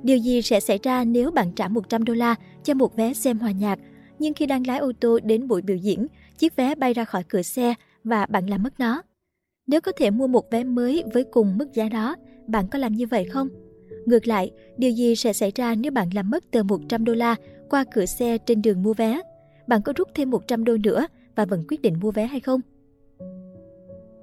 Điều 0.03 0.17
gì 0.17 0.41
sẽ 0.41 0.59
xảy 0.59 0.79
ra 0.83 1.03
nếu 1.03 1.31
bạn 1.31 1.51
trả 1.51 1.67
100 1.67 2.03
đô 2.03 2.13
la 2.13 2.35
cho 2.63 2.73
một 2.73 2.95
vé 2.95 3.13
xem 3.13 3.39
hòa 3.39 3.51
nhạc, 3.51 3.79
nhưng 4.19 4.33
khi 4.33 4.45
đang 4.45 4.67
lái 4.67 4.79
ô 4.79 4.91
tô 4.99 5.19
đến 5.23 5.47
buổi 5.47 5.61
biểu 5.61 5.77
diễn, 5.77 6.07
chiếc 6.37 6.55
vé 6.55 6.75
bay 6.75 6.93
ra 6.93 7.05
khỏi 7.05 7.23
cửa 7.23 7.41
xe 7.41 7.73
và 8.03 8.25
bạn 8.25 8.49
làm 8.49 8.63
mất 8.63 8.79
nó? 8.79 9.01
Nếu 9.67 9.81
có 9.81 9.91
thể 9.91 10.11
mua 10.11 10.27
một 10.27 10.51
vé 10.51 10.63
mới 10.63 11.03
với 11.13 11.23
cùng 11.23 11.57
mức 11.57 11.73
giá 11.73 11.89
đó, 11.89 12.15
bạn 12.47 12.67
có 12.67 12.79
làm 12.79 12.93
như 12.93 13.07
vậy 13.07 13.25
không? 13.25 13.49
Ngược 14.05 14.27
lại, 14.27 14.51
điều 14.77 14.91
gì 14.91 15.15
sẽ 15.15 15.33
xảy 15.33 15.51
ra 15.55 15.75
nếu 15.75 15.91
bạn 15.91 16.09
làm 16.13 16.29
mất 16.29 16.51
tờ 16.51 16.63
100 16.63 17.05
đô 17.05 17.13
la 17.13 17.35
qua 17.69 17.83
cửa 17.93 18.05
xe 18.05 18.37
trên 18.37 18.61
đường 18.61 18.83
mua 18.83 18.93
vé? 18.93 19.21
bạn 19.67 19.81
có 19.81 19.93
rút 19.95 20.07
thêm 20.15 20.29
100 20.29 20.63
đô 20.63 20.77
nữa 20.83 21.07
và 21.35 21.45
vẫn 21.45 21.63
quyết 21.67 21.81
định 21.81 21.99
mua 22.01 22.11
vé 22.11 22.25
hay 22.25 22.39
không? 22.39 22.61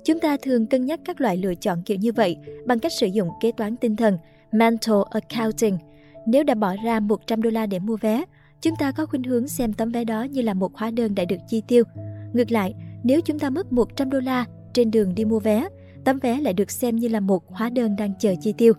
Chúng 0.04 0.20
ta 0.20 0.37
thường 0.42 0.66
cân 0.66 0.87
nhắc 0.87 1.00
các 1.04 1.20
loại 1.20 1.37
lựa 1.37 1.54
chọn 1.54 1.82
kiểu 1.87 1.96
như 1.96 2.12
vậy 2.12 2.37
bằng 2.66 2.78
cách 2.78 2.92
sử 3.00 3.06
dụng 3.06 3.28
kế 3.40 3.52
toán 3.52 3.76
tinh 3.76 3.96
thần 3.96 4.18
mental 4.52 4.99
accounting. 5.11 5.78
nếu 6.26 6.45
đã 6.45 6.54
bỏ 6.54 6.75
ra 6.85 7.00
100 7.00 7.42
đô 7.42 7.50
la 7.50 7.66
để 7.66 7.78
mua 7.78 7.97
vé, 7.97 8.25
chúng 8.62 8.76
ta 8.76 8.92
có 8.92 9.07
khuynh 9.07 9.23
hướng 9.23 9.49
xem 9.49 9.73
tấm 9.73 9.92
vé 9.92 10.04
đó 10.04 10.23
như 10.23 10.42
là 10.42 10.54
một 10.54 10.76
hóa 10.76 10.90
đơn 10.90 11.14
đã 11.14 11.25
được 11.25 11.37
chi 11.49 11.62
tiêu. 11.69 11.85
Ngược 12.33 12.52
lại, 12.52 12.75
nếu 13.02 13.21
chúng 13.21 13.38
ta 13.38 13.50
mất 13.50 13.73
100 13.73 14.11
đô 14.11 14.21
la 14.21 14.45
trên 14.73 14.90
đường 14.90 15.14
đi 15.14 15.25
mua 15.25 15.40
vé, 15.40 15.69
tấm 16.04 16.19
vé 16.19 16.40
lại 16.40 16.52
được 16.52 16.71
xem 16.71 16.97
như 16.97 17.09
là 17.09 17.21
một 17.21 17.49
hóa 17.49 17.71
đơn 17.71 17.97
đang 17.97 18.12
chờ 18.19 18.35
chi 18.40 18.54
tiêu. 18.59 18.73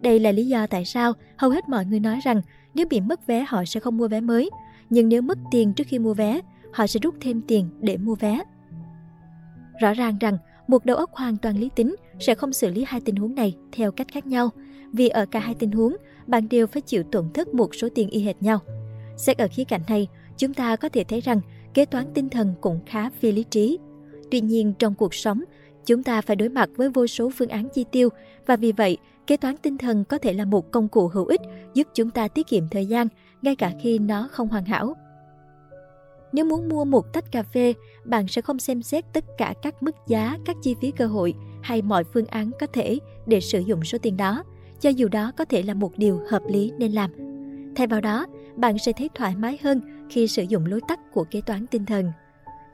Đây 0.00 0.18
là 0.18 0.32
lý 0.32 0.46
do 0.46 0.66
tại 0.66 0.84
sao 0.84 1.12
hầu 1.36 1.50
hết 1.50 1.68
mọi 1.68 1.84
người 1.84 2.00
nói 2.00 2.20
rằng 2.24 2.42
nếu 2.74 2.86
bị 2.90 3.00
mất 3.00 3.26
vé 3.26 3.44
họ 3.48 3.64
sẽ 3.64 3.80
không 3.80 3.96
mua 3.96 4.08
vé 4.08 4.20
mới, 4.20 4.50
nhưng 4.90 5.08
nếu 5.08 5.22
mất 5.22 5.38
tiền 5.50 5.72
trước 5.72 5.84
khi 5.86 5.98
mua 5.98 6.14
vé, 6.14 6.40
họ 6.72 6.86
sẽ 6.86 7.00
rút 7.02 7.14
thêm 7.20 7.42
tiền 7.48 7.68
để 7.80 7.96
mua 7.96 8.14
vé. 8.14 8.40
Rõ 9.80 9.94
ràng 9.94 10.18
rằng 10.18 10.38
một 10.68 10.84
đầu 10.84 10.96
óc 10.96 11.10
hoàn 11.12 11.36
toàn 11.36 11.58
lý 11.58 11.70
tính 11.76 11.94
sẽ 12.20 12.34
không 12.34 12.52
xử 12.52 12.70
lý 12.70 12.84
hai 12.86 13.00
tình 13.00 13.16
huống 13.16 13.34
này 13.34 13.56
theo 13.72 13.92
cách 13.92 14.06
khác 14.12 14.26
nhau, 14.26 14.50
vì 14.92 15.08
ở 15.08 15.26
cả 15.26 15.40
hai 15.40 15.54
tình 15.54 15.70
huống, 15.70 15.96
bạn 16.26 16.48
đều 16.48 16.66
phải 16.66 16.82
chịu 16.82 17.02
tổn 17.02 17.32
thất 17.34 17.54
một 17.54 17.74
số 17.74 17.88
tiền 17.94 18.10
y 18.10 18.20
hệt 18.20 18.42
nhau. 18.42 18.58
Xét 19.16 19.38
ở 19.38 19.48
khía 19.50 19.64
cạnh 19.64 19.80
này, 19.88 20.08
chúng 20.36 20.54
ta 20.54 20.76
có 20.76 20.88
thể 20.88 21.04
thấy 21.04 21.20
rằng 21.20 21.40
kế 21.74 21.84
toán 21.84 22.06
tinh 22.14 22.28
thần 22.28 22.54
cũng 22.60 22.80
khá 22.86 23.10
phi 23.10 23.32
lý 23.32 23.42
trí. 23.42 23.78
Tuy 24.30 24.40
nhiên 24.40 24.72
trong 24.78 24.94
cuộc 24.94 25.14
sống, 25.14 25.42
chúng 25.86 26.02
ta 26.02 26.20
phải 26.20 26.36
đối 26.36 26.48
mặt 26.48 26.70
với 26.76 26.88
vô 26.88 27.06
số 27.06 27.30
phương 27.34 27.48
án 27.48 27.68
chi 27.74 27.84
tiêu 27.92 28.08
và 28.46 28.56
vì 28.56 28.72
vậy, 28.72 28.96
kế 29.26 29.36
toán 29.36 29.56
tinh 29.56 29.78
thần 29.78 30.04
có 30.04 30.18
thể 30.18 30.32
là 30.32 30.44
một 30.44 30.70
công 30.70 30.88
cụ 30.88 31.08
hữu 31.08 31.26
ích 31.26 31.40
giúp 31.74 31.88
chúng 31.94 32.10
ta 32.10 32.28
tiết 32.28 32.46
kiệm 32.46 32.68
thời 32.70 32.86
gian, 32.86 33.08
ngay 33.42 33.56
cả 33.56 33.72
khi 33.82 33.98
nó 33.98 34.28
không 34.30 34.48
hoàn 34.48 34.64
hảo. 34.64 34.94
Nếu 36.32 36.44
muốn 36.44 36.68
mua 36.68 36.84
một 36.84 37.12
tách 37.12 37.32
cà 37.32 37.42
phê, 37.42 37.74
bạn 38.04 38.28
sẽ 38.28 38.42
không 38.42 38.58
xem 38.58 38.82
xét 38.82 39.04
tất 39.12 39.24
cả 39.38 39.54
các 39.62 39.82
mức 39.82 39.96
giá, 40.06 40.38
các 40.44 40.56
chi 40.62 40.74
phí 40.80 40.90
cơ 40.90 41.06
hội 41.06 41.34
hay 41.62 41.82
mọi 41.82 42.04
phương 42.04 42.26
án 42.26 42.50
có 42.60 42.66
thể 42.66 42.98
để 43.26 43.40
sử 43.40 43.60
dụng 43.60 43.84
số 43.84 43.98
tiền 44.02 44.16
đó, 44.16 44.44
cho 44.80 44.90
dù 44.90 45.08
đó 45.08 45.32
có 45.36 45.44
thể 45.44 45.62
là 45.62 45.74
một 45.74 45.98
điều 45.98 46.20
hợp 46.30 46.42
lý 46.48 46.72
nên 46.78 46.92
làm. 46.92 47.10
Thay 47.76 47.86
vào 47.86 48.00
đó, 48.00 48.26
bạn 48.56 48.78
sẽ 48.78 48.92
thấy 48.92 49.10
thoải 49.14 49.36
mái 49.36 49.58
hơn 49.62 49.80
khi 50.10 50.28
sử 50.28 50.42
dụng 50.42 50.66
lối 50.66 50.80
tắt 50.88 51.00
của 51.12 51.24
kế 51.30 51.40
toán 51.40 51.66
tinh 51.66 51.86
thần. 51.86 52.12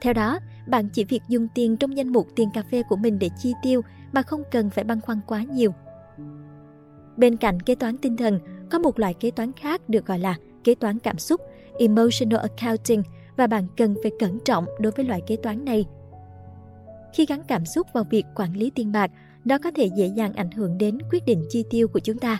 Theo 0.01 0.13
đó, 0.13 0.39
bạn 0.67 0.89
chỉ 0.89 1.03
việc 1.03 1.21
dùng 1.27 1.47
tiền 1.55 1.77
trong 1.77 1.97
danh 1.97 2.09
mục 2.09 2.27
tiền 2.35 2.49
cà 2.53 2.63
phê 2.71 2.83
của 2.89 2.95
mình 2.95 3.19
để 3.19 3.29
chi 3.37 3.53
tiêu 3.63 3.81
mà 4.13 4.21
không 4.21 4.43
cần 4.51 4.69
phải 4.69 4.83
băn 4.83 5.01
khoăn 5.01 5.19
quá 5.27 5.43
nhiều. 5.43 5.71
Bên 7.17 7.37
cạnh 7.37 7.59
kế 7.59 7.75
toán 7.75 7.97
tinh 7.97 8.17
thần, 8.17 8.39
có 8.71 8.79
một 8.79 8.99
loại 8.99 9.13
kế 9.13 9.31
toán 9.31 9.51
khác 9.53 9.89
được 9.89 10.05
gọi 10.05 10.19
là 10.19 10.35
kế 10.63 10.75
toán 10.75 10.99
cảm 10.99 11.17
xúc, 11.17 11.41
emotional 11.79 12.39
accounting 12.39 13.03
và 13.37 13.47
bạn 13.47 13.67
cần 13.77 13.95
phải 14.03 14.11
cẩn 14.19 14.39
trọng 14.45 14.65
đối 14.79 14.91
với 14.91 15.05
loại 15.05 15.21
kế 15.27 15.35
toán 15.35 15.65
này. 15.65 15.85
Khi 17.13 17.25
gắn 17.25 17.43
cảm 17.47 17.65
xúc 17.65 17.87
vào 17.93 18.03
việc 18.03 18.25
quản 18.35 18.53
lý 18.53 18.71
tiền 18.75 18.91
bạc, 18.91 19.11
nó 19.45 19.57
có 19.57 19.71
thể 19.71 19.89
dễ 19.97 20.07
dàng 20.07 20.33
ảnh 20.33 20.51
hưởng 20.51 20.77
đến 20.77 20.97
quyết 21.11 21.25
định 21.25 21.45
chi 21.49 21.63
tiêu 21.69 21.87
của 21.87 21.99
chúng 21.99 22.17
ta. 22.17 22.39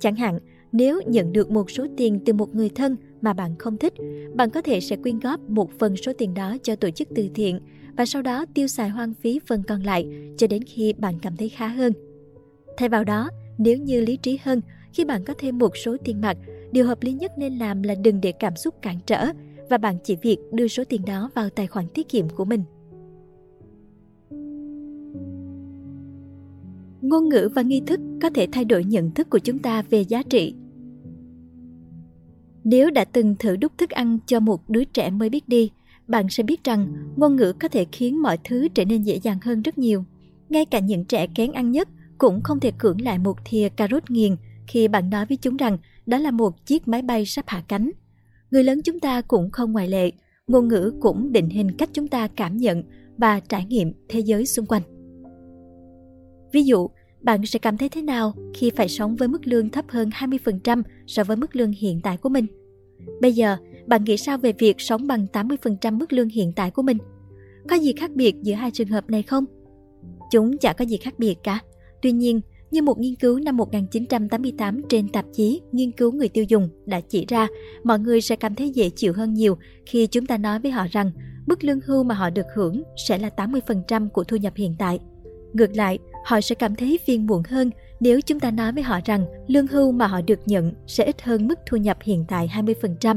Chẳng 0.00 0.16
hạn, 0.16 0.38
nếu 0.72 1.00
nhận 1.06 1.32
được 1.32 1.50
một 1.50 1.70
số 1.70 1.86
tiền 1.96 2.20
từ 2.26 2.32
một 2.32 2.54
người 2.54 2.68
thân 2.68 2.96
mà 3.20 3.32
bạn 3.32 3.54
không 3.58 3.78
thích, 3.78 3.94
bạn 4.34 4.50
có 4.50 4.62
thể 4.62 4.80
sẽ 4.80 4.96
quyên 4.96 5.18
góp 5.18 5.40
một 5.40 5.70
phần 5.78 5.96
số 5.96 6.12
tiền 6.18 6.34
đó 6.34 6.56
cho 6.62 6.76
tổ 6.76 6.90
chức 6.90 7.08
từ 7.14 7.28
thiện 7.34 7.60
và 7.96 8.06
sau 8.06 8.22
đó 8.22 8.44
tiêu 8.54 8.66
xài 8.66 8.88
hoang 8.88 9.14
phí 9.14 9.40
phần 9.46 9.62
còn 9.62 9.82
lại 9.82 10.06
cho 10.36 10.46
đến 10.46 10.62
khi 10.64 10.92
bạn 10.92 11.18
cảm 11.22 11.36
thấy 11.36 11.48
khá 11.48 11.68
hơn. 11.68 11.92
Thay 12.76 12.88
vào 12.88 13.04
đó, 13.04 13.30
nếu 13.58 13.78
như 13.78 14.00
lý 14.00 14.16
trí 14.16 14.38
hơn, 14.42 14.60
khi 14.92 15.04
bạn 15.04 15.24
có 15.24 15.34
thêm 15.38 15.58
một 15.58 15.76
số 15.76 15.96
tiền 16.04 16.20
mặt, 16.20 16.36
điều 16.72 16.86
hợp 16.86 17.02
lý 17.02 17.12
nhất 17.12 17.32
nên 17.38 17.58
làm 17.58 17.82
là 17.82 17.94
đừng 17.94 18.20
để 18.20 18.32
cảm 18.32 18.56
xúc 18.56 18.74
cản 18.82 18.98
trở 19.06 19.26
và 19.70 19.78
bạn 19.78 19.96
chỉ 20.04 20.16
việc 20.16 20.38
đưa 20.52 20.68
số 20.68 20.84
tiền 20.88 21.04
đó 21.06 21.30
vào 21.34 21.50
tài 21.50 21.66
khoản 21.66 21.88
tiết 21.94 22.08
kiệm 22.08 22.28
của 22.28 22.44
mình. 22.44 22.62
Ngôn 27.00 27.28
ngữ 27.28 27.48
và 27.54 27.62
nghi 27.62 27.82
thức 27.86 28.00
có 28.22 28.30
thể 28.30 28.46
thay 28.52 28.64
đổi 28.64 28.84
nhận 28.84 29.10
thức 29.10 29.30
của 29.30 29.38
chúng 29.38 29.58
ta 29.58 29.82
về 29.82 30.00
giá 30.00 30.22
trị. 30.22 30.54
Nếu 32.64 32.90
đã 32.90 33.04
từng 33.04 33.36
thử 33.38 33.56
đút 33.56 33.78
thức 33.78 33.90
ăn 33.90 34.18
cho 34.26 34.40
một 34.40 34.70
đứa 34.70 34.84
trẻ 34.84 35.10
mới 35.10 35.28
biết 35.30 35.48
đi, 35.48 35.70
bạn 36.06 36.28
sẽ 36.28 36.42
biết 36.42 36.64
rằng 36.64 36.88
ngôn 37.16 37.36
ngữ 37.36 37.52
có 37.60 37.68
thể 37.68 37.86
khiến 37.92 38.22
mọi 38.22 38.38
thứ 38.44 38.68
trở 38.68 38.84
nên 38.84 39.02
dễ 39.02 39.18
dàng 39.22 39.38
hơn 39.42 39.62
rất 39.62 39.78
nhiều. 39.78 40.04
Ngay 40.48 40.64
cả 40.64 40.78
những 40.78 41.04
trẻ 41.04 41.26
kén 41.34 41.52
ăn 41.52 41.70
nhất 41.70 41.88
cũng 42.18 42.42
không 42.42 42.60
thể 42.60 42.72
cưỡng 42.78 43.00
lại 43.00 43.18
một 43.18 43.36
thìa 43.44 43.68
cà 43.68 43.88
rốt 43.90 44.10
nghiền 44.10 44.36
khi 44.66 44.88
bạn 44.88 45.10
nói 45.10 45.26
với 45.26 45.36
chúng 45.36 45.56
rằng 45.56 45.78
đó 46.06 46.18
là 46.18 46.30
một 46.30 46.66
chiếc 46.66 46.88
máy 46.88 47.02
bay 47.02 47.26
sắp 47.26 47.44
hạ 47.48 47.62
cánh. 47.68 47.90
Người 48.50 48.64
lớn 48.64 48.80
chúng 48.82 49.00
ta 49.00 49.20
cũng 49.20 49.50
không 49.50 49.72
ngoại 49.72 49.88
lệ, 49.88 50.10
ngôn 50.46 50.68
ngữ 50.68 50.92
cũng 51.00 51.32
định 51.32 51.48
hình 51.48 51.72
cách 51.72 51.90
chúng 51.92 52.08
ta 52.08 52.28
cảm 52.28 52.56
nhận 52.56 52.82
và 53.16 53.40
trải 53.40 53.64
nghiệm 53.64 53.92
thế 54.08 54.20
giới 54.20 54.46
xung 54.46 54.66
quanh. 54.66 54.82
Ví 56.52 56.62
dụ, 56.62 56.90
bạn 57.20 57.46
sẽ 57.46 57.58
cảm 57.58 57.76
thấy 57.76 57.88
thế 57.88 58.02
nào 58.02 58.34
khi 58.54 58.70
phải 58.70 58.88
sống 58.88 59.16
với 59.16 59.28
mức 59.28 59.46
lương 59.46 59.70
thấp 59.70 59.84
hơn 59.88 60.10
20% 60.10 60.82
so 61.06 61.24
với 61.24 61.36
mức 61.36 61.56
lương 61.56 61.72
hiện 61.72 62.00
tại 62.02 62.16
của 62.16 62.28
mình? 62.28 62.46
Bây 63.20 63.32
giờ, 63.32 63.56
bạn 63.86 64.04
nghĩ 64.04 64.16
sao 64.16 64.38
về 64.38 64.52
việc 64.58 64.76
sống 64.78 65.06
bằng 65.06 65.26
80% 65.32 65.98
mức 65.98 66.12
lương 66.12 66.28
hiện 66.28 66.52
tại 66.56 66.70
của 66.70 66.82
mình? 66.82 66.98
Có 67.68 67.76
gì 67.76 67.92
khác 67.96 68.10
biệt 68.14 68.34
giữa 68.42 68.54
hai 68.54 68.70
trường 68.70 68.88
hợp 68.88 69.10
này 69.10 69.22
không? 69.22 69.44
Chúng 70.30 70.58
chả 70.58 70.72
có 70.72 70.84
gì 70.84 70.96
khác 70.96 71.14
biệt 71.18 71.34
cả. 71.42 71.60
Tuy 72.02 72.12
nhiên, 72.12 72.40
như 72.70 72.82
một 72.82 72.98
nghiên 72.98 73.14
cứu 73.14 73.38
năm 73.38 73.56
1988 73.56 74.82
trên 74.88 75.08
tạp 75.08 75.24
chí 75.32 75.60
Nghiên 75.72 75.92
cứu 75.92 76.12
người 76.12 76.28
tiêu 76.28 76.44
dùng 76.48 76.68
đã 76.86 77.00
chỉ 77.00 77.26
ra, 77.28 77.48
mọi 77.84 77.98
người 77.98 78.20
sẽ 78.20 78.36
cảm 78.36 78.54
thấy 78.54 78.70
dễ 78.70 78.90
chịu 78.90 79.12
hơn 79.12 79.34
nhiều 79.34 79.58
khi 79.86 80.06
chúng 80.06 80.26
ta 80.26 80.36
nói 80.36 80.60
với 80.60 80.70
họ 80.70 80.86
rằng 80.90 81.10
mức 81.46 81.64
lương 81.64 81.80
hưu 81.86 82.04
mà 82.04 82.14
họ 82.14 82.30
được 82.30 82.46
hưởng 82.54 82.82
sẽ 83.08 83.18
là 83.18 83.30
80% 83.36 84.08
của 84.08 84.24
thu 84.24 84.36
nhập 84.36 84.52
hiện 84.56 84.74
tại. 84.78 84.98
Ngược 85.52 85.76
lại, 85.76 85.98
họ 86.24 86.40
sẽ 86.40 86.54
cảm 86.54 86.74
thấy 86.74 86.98
phiền 87.06 87.26
muộn 87.26 87.42
hơn 87.48 87.70
nếu 88.00 88.20
chúng 88.20 88.40
ta 88.40 88.50
nói 88.50 88.72
với 88.72 88.82
họ 88.82 89.00
rằng 89.04 89.26
lương 89.46 89.66
hưu 89.66 89.92
mà 89.92 90.06
họ 90.06 90.20
được 90.20 90.40
nhận 90.46 90.72
sẽ 90.86 91.04
ít 91.04 91.22
hơn 91.22 91.48
mức 91.48 91.58
thu 91.66 91.76
nhập 91.76 91.98
hiện 92.02 92.24
tại 92.28 92.50
20%. 92.54 93.16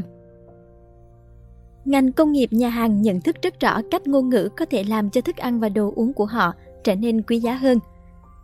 Ngành 1.86 2.12
công 2.12 2.32
nghiệp 2.32 2.48
nhà 2.52 2.70
hàng 2.70 3.02
nhận 3.02 3.22
thức 3.22 3.36
rất 3.42 3.60
rõ 3.60 3.82
cách 3.92 4.08
ngôn 4.08 4.30
ngữ 4.30 4.50
có 4.58 4.66
thể 4.66 4.84
làm 4.84 5.10
cho 5.10 5.22
thức 5.22 5.38
ăn 5.38 5.60
và 5.60 5.70
đồ 5.70 5.94
uống 5.96 6.14
của 6.14 6.26
họ 6.26 6.54
trở 6.84 6.96
nên 6.96 7.22
quý 7.22 7.40
giá 7.40 7.56
hơn– 7.56 7.80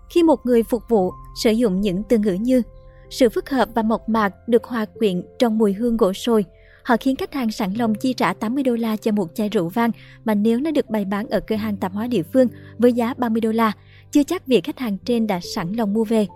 khi 0.09 0.23
một 0.23 0.45
người 0.45 0.63
phục 0.63 0.83
vụ 0.89 1.13
sử 1.35 1.51
dụng 1.51 1.81
những 1.81 2.03
từ 2.03 2.17
ngữ 2.17 2.33
như 2.33 2.61
sự 3.09 3.29
phức 3.29 3.49
hợp 3.49 3.69
và 3.75 3.81
mộc 3.81 4.09
mạc 4.09 4.47
được 4.47 4.63
hòa 4.63 4.85
quyện 4.85 5.23
trong 5.39 5.57
mùi 5.57 5.73
hương 5.73 5.97
gỗ 5.97 6.13
sồi, 6.13 6.45
họ 6.87 6.97
khiến 6.99 7.15
khách 7.15 7.33
hàng 7.33 7.51
sẵn 7.51 7.73
lòng 7.73 7.95
chi 7.95 8.13
trả 8.13 8.33
80 8.33 8.63
đô 8.63 8.75
la 8.75 8.95
cho 8.97 9.11
một 9.11 9.35
chai 9.35 9.49
rượu 9.49 9.69
vang 9.69 9.91
mà 10.25 10.35
nếu 10.35 10.59
nó 10.59 10.71
được 10.71 10.89
bày 10.89 11.05
bán 11.05 11.27
ở 11.29 11.39
cửa 11.39 11.55
hàng 11.55 11.77
tạp 11.77 11.93
hóa 11.93 12.07
địa 12.07 12.23
phương 12.23 12.47
với 12.77 12.93
giá 12.93 13.13
30 13.13 13.41
đô 13.41 13.51
la, 13.51 13.71
chưa 14.11 14.23
chắc 14.23 14.47
việc 14.47 14.63
khách 14.63 14.79
hàng 14.79 14.97
trên 15.05 15.27
đã 15.27 15.39
sẵn 15.55 15.73
lòng 15.73 15.93
mua 15.93 16.03
về. 16.03 16.27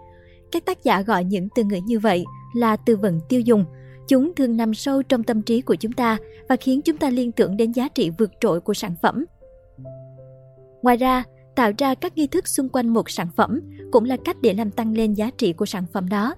Các 0.52 0.66
tác 0.66 0.84
giả 0.84 1.02
gọi 1.02 1.24
những 1.24 1.48
từ 1.56 1.64
ngữ 1.64 1.80
như 1.86 2.00
vậy 2.00 2.24
là 2.56 2.76
từ 2.76 2.96
vựng 2.96 3.20
tiêu 3.30 3.42
dùng. 3.42 3.66
Chúng 4.08 4.36
thường 4.36 4.58
nằm 4.58 4.74
sâu 4.74 5.04
trong 5.04 5.24
tâm 5.24 5.42
trí 5.42 5.62
của 5.62 5.76
chúng 5.76 5.92
ta 5.92 6.18
và 6.50 6.56
khiến 6.56 6.82
chúng 6.82 6.98
ta 6.98 7.10
liên 7.10 7.32
tưởng 7.32 7.58
đến 7.58 7.72
giá 7.72 7.88
trị 7.88 8.10
vượt 8.18 8.32
trội 8.40 8.62
của 8.62 8.74
sản 8.74 8.96
phẩm. 9.02 9.26
Ngoài 10.82 10.98
ra, 10.98 11.24
tạo 11.56 11.72
ra 11.78 11.96
các 11.96 12.18
nghi 12.18 12.28
thức 12.28 12.48
xung 12.48 12.70
quanh 12.70 12.88
một 12.88 13.10
sản 13.10 13.28
phẩm 13.36 13.60
cũng 13.92 14.06
là 14.06 14.18
cách 14.26 14.38
để 14.42 14.54
làm 14.54 14.72
tăng 14.72 14.94
lên 14.94 15.14
giá 15.14 15.32
trị 15.38 15.54
của 15.54 15.66
sản 15.66 15.86
phẩm 15.94 16.10
đó. 16.10 16.36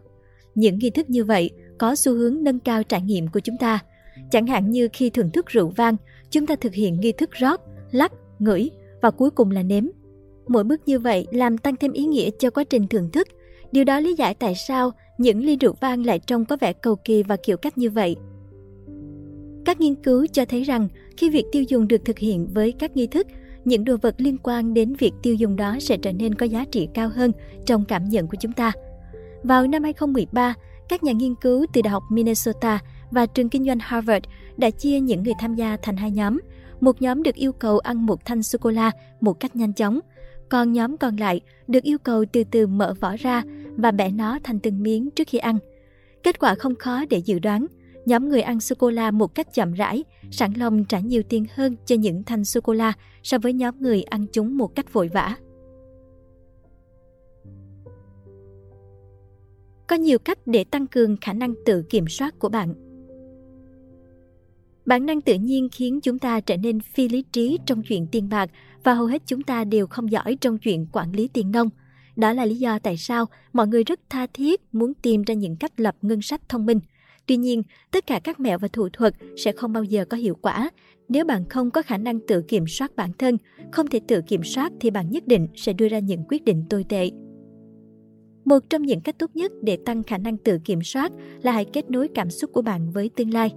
Những 0.55 0.79
nghi 0.79 0.89
thức 0.89 1.09
như 1.09 1.23
vậy 1.23 1.49
có 1.77 1.95
xu 1.95 2.13
hướng 2.13 2.43
nâng 2.43 2.59
cao 2.59 2.83
trải 2.83 3.01
nghiệm 3.01 3.27
của 3.27 3.39
chúng 3.39 3.57
ta. 3.57 3.79
Chẳng 4.31 4.47
hạn 4.47 4.71
như 4.71 4.87
khi 4.93 5.09
thưởng 5.09 5.31
thức 5.31 5.45
rượu 5.45 5.67
vang, 5.67 5.95
chúng 6.29 6.45
ta 6.45 6.55
thực 6.55 6.73
hiện 6.73 6.99
nghi 6.99 7.11
thức 7.11 7.31
rót, 7.31 7.61
lắc, 7.91 8.11
ngửi 8.39 8.69
và 9.01 9.11
cuối 9.11 9.29
cùng 9.29 9.51
là 9.51 9.63
nếm. 9.63 9.83
Mỗi 10.47 10.63
bước 10.63 10.81
như 10.85 10.99
vậy 10.99 11.27
làm 11.31 11.57
tăng 11.57 11.75
thêm 11.75 11.91
ý 11.91 12.05
nghĩa 12.05 12.29
cho 12.39 12.49
quá 12.49 12.63
trình 12.63 12.87
thưởng 12.87 13.09
thức. 13.11 13.27
Điều 13.71 13.83
đó 13.83 13.99
lý 13.99 14.15
giải 14.15 14.33
tại 14.33 14.55
sao 14.55 14.91
những 15.17 15.43
ly 15.43 15.55
rượu 15.55 15.73
vang 15.81 16.05
lại 16.05 16.19
trông 16.19 16.45
có 16.45 16.57
vẻ 16.61 16.73
cầu 16.73 16.95
kỳ 16.95 17.23
và 17.23 17.35
kiểu 17.35 17.57
cách 17.57 17.77
như 17.77 17.89
vậy. 17.89 18.15
Các 19.65 19.79
nghiên 19.79 19.95
cứu 19.95 20.25
cho 20.33 20.45
thấy 20.45 20.63
rằng 20.63 20.87
khi 21.17 21.29
việc 21.29 21.45
tiêu 21.51 21.63
dùng 21.63 21.87
được 21.87 22.05
thực 22.05 22.19
hiện 22.19 22.47
với 22.53 22.71
các 22.71 22.97
nghi 22.97 23.07
thức 23.07 23.27
những 23.65 23.85
đồ 23.85 23.97
vật 24.01 24.15
liên 24.17 24.37
quan 24.43 24.73
đến 24.73 24.93
việc 24.99 25.13
tiêu 25.23 25.35
dùng 25.35 25.55
đó 25.55 25.77
sẽ 25.79 25.97
trở 25.97 26.11
nên 26.11 26.35
có 26.35 26.45
giá 26.45 26.65
trị 26.71 26.87
cao 26.93 27.09
hơn 27.09 27.31
trong 27.65 27.85
cảm 27.85 28.09
nhận 28.09 28.27
của 28.27 28.37
chúng 28.39 28.53
ta. 28.53 28.71
Vào 29.43 29.67
năm 29.67 29.83
2013, 29.83 30.53
các 30.89 31.03
nhà 31.03 31.11
nghiên 31.11 31.35
cứu 31.35 31.65
từ 31.73 31.81
Đại 31.81 31.91
học 31.91 32.03
Minnesota 32.11 32.79
và 33.13 33.25
trường 33.25 33.49
kinh 33.49 33.65
doanh 33.65 33.79
Harvard 33.79 34.25
đã 34.57 34.69
chia 34.69 34.99
những 34.99 35.23
người 35.23 35.33
tham 35.39 35.55
gia 35.55 35.77
thành 35.81 35.97
hai 35.97 36.11
nhóm. 36.11 36.39
Một 36.79 37.01
nhóm 37.01 37.23
được 37.23 37.35
yêu 37.35 37.51
cầu 37.51 37.79
ăn 37.79 38.05
một 38.05 38.25
thanh 38.25 38.43
sô-cô-la 38.43 38.91
một 39.21 39.39
cách 39.39 39.55
nhanh 39.55 39.73
chóng, 39.73 39.99
còn 40.49 40.73
nhóm 40.73 40.97
còn 40.97 41.15
lại 41.17 41.41
được 41.67 41.83
yêu 41.83 41.97
cầu 41.97 42.25
từ 42.31 42.43
từ 42.43 42.67
mở 42.67 42.93
vỏ 42.99 43.15
ra 43.19 43.43
và 43.77 43.91
bẻ 43.91 44.09
nó 44.09 44.39
thành 44.43 44.59
từng 44.59 44.83
miếng 44.83 45.09
trước 45.11 45.27
khi 45.27 45.37
ăn. 45.37 45.57
Kết 46.23 46.39
quả 46.39 46.55
không 46.55 46.75
khó 46.75 47.05
để 47.09 47.17
dự 47.17 47.39
đoán– 47.39 47.67
Nhóm 48.05 48.29
người 48.29 48.41
ăn 48.41 48.59
sô-cô-la 48.59 49.11
một 49.11 49.35
cách 49.35 49.53
chậm 49.53 49.73
rãi, 49.73 50.03
sẵn 50.31 50.53
lòng 50.53 50.85
trả 50.85 50.99
nhiều 50.99 51.23
tiền 51.29 51.45
hơn 51.53 51.75
cho 51.85 51.95
những 51.95 52.23
thanh 52.23 52.45
sô-cô-la 52.45 52.93
so 53.23 53.37
với 53.37 53.53
nhóm 53.53 53.75
người 53.79 54.03
ăn 54.03 54.25
chúng 54.31 54.57
một 54.57 54.75
cách 54.75 54.93
vội 54.93 55.07
vã. 55.13 55.35
Có 59.87 59.95
nhiều 59.95 60.19
cách 60.19 60.39
để 60.45 60.63
tăng 60.63 60.87
cường 60.87 61.17
khả 61.21 61.33
năng 61.33 61.53
tự 61.65 61.83
kiểm 61.89 62.07
soát 62.07 62.39
của 62.39 62.49
bạn. 62.49 62.73
Bản 64.85 65.05
năng 65.05 65.21
tự 65.21 65.33
nhiên 65.33 65.69
khiến 65.71 65.99
chúng 66.01 66.19
ta 66.19 66.39
trở 66.39 66.57
nên 66.57 66.79
phi 66.79 67.09
lý 67.09 67.23
trí 67.31 67.59
trong 67.65 67.83
chuyện 67.83 68.07
tiền 68.11 68.29
bạc 68.29 68.49
và 68.83 68.93
hầu 68.93 69.05
hết 69.05 69.21
chúng 69.25 69.41
ta 69.41 69.63
đều 69.63 69.87
không 69.87 70.11
giỏi 70.11 70.37
trong 70.41 70.57
chuyện 70.57 70.87
quản 70.91 71.11
lý 71.11 71.27
tiền 71.27 71.51
nông. 71.51 71.69
Đó 72.15 72.33
là 72.33 72.45
lý 72.45 72.55
do 72.55 72.79
tại 72.79 72.97
sao 72.97 73.25
mọi 73.53 73.67
người 73.67 73.83
rất 73.83 73.99
tha 74.09 74.27
thiết 74.33 74.61
muốn 74.71 74.93
tìm 74.93 75.23
ra 75.23 75.33
những 75.33 75.55
cách 75.55 75.79
lập 75.79 75.95
ngân 76.01 76.21
sách 76.21 76.49
thông 76.49 76.65
minh. 76.65 76.79
Tuy 77.25 77.37
nhiên, 77.37 77.63
tất 77.91 78.07
cả 78.07 78.19
các 78.19 78.39
mẹo 78.39 78.57
và 78.57 78.67
thủ 78.67 78.89
thuật 78.93 79.13
sẽ 79.37 79.51
không 79.51 79.73
bao 79.73 79.83
giờ 79.83 80.05
có 80.05 80.17
hiệu 80.17 80.35
quả 80.41 80.69
nếu 81.09 81.25
bạn 81.25 81.49
không 81.49 81.71
có 81.71 81.81
khả 81.81 81.97
năng 81.97 82.19
tự 82.27 82.41
kiểm 82.41 82.67
soát 82.67 82.95
bản 82.95 83.11
thân. 83.17 83.37
Không 83.71 83.87
thể 83.87 83.99
tự 84.07 84.21
kiểm 84.21 84.43
soát 84.43 84.71
thì 84.79 84.89
bạn 84.89 85.11
nhất 85.11 85.27
định 85.27 85.47
sẽ 85.55 85.73
đưa 85.73 85.87
ra 85.87 85.99
những 85.99 86.23
quyết 86.29 86.43
định 86.43 86.63
tồi 86.69 86.85
tệ. 86.89 87.09
Một 88.45 88.59
trong 88.69 88.81
những 88.81 89.01
cách 89.01 89.19
tốt 89.19 89.31
nhất 89.33 89.51
để 89.61 89.77
tăng 89.85 90.03
khả 90.03 90.17
năng 90.17 90.37
tự 90.37 90.59
kiểm 90.65 90.81
soát 90.81 91.11
là 91.41 91.51
hãy 91.51 91.65
kết 91.65 91.91
nối 91.91 92.07
cảm 92.15 92.29
xúc 92.29 92.49
của 92.53 92.61
bạn 92.61 92.91
với 92.91 93.09
tương 93.09 93.33
lai. 93.33 93.51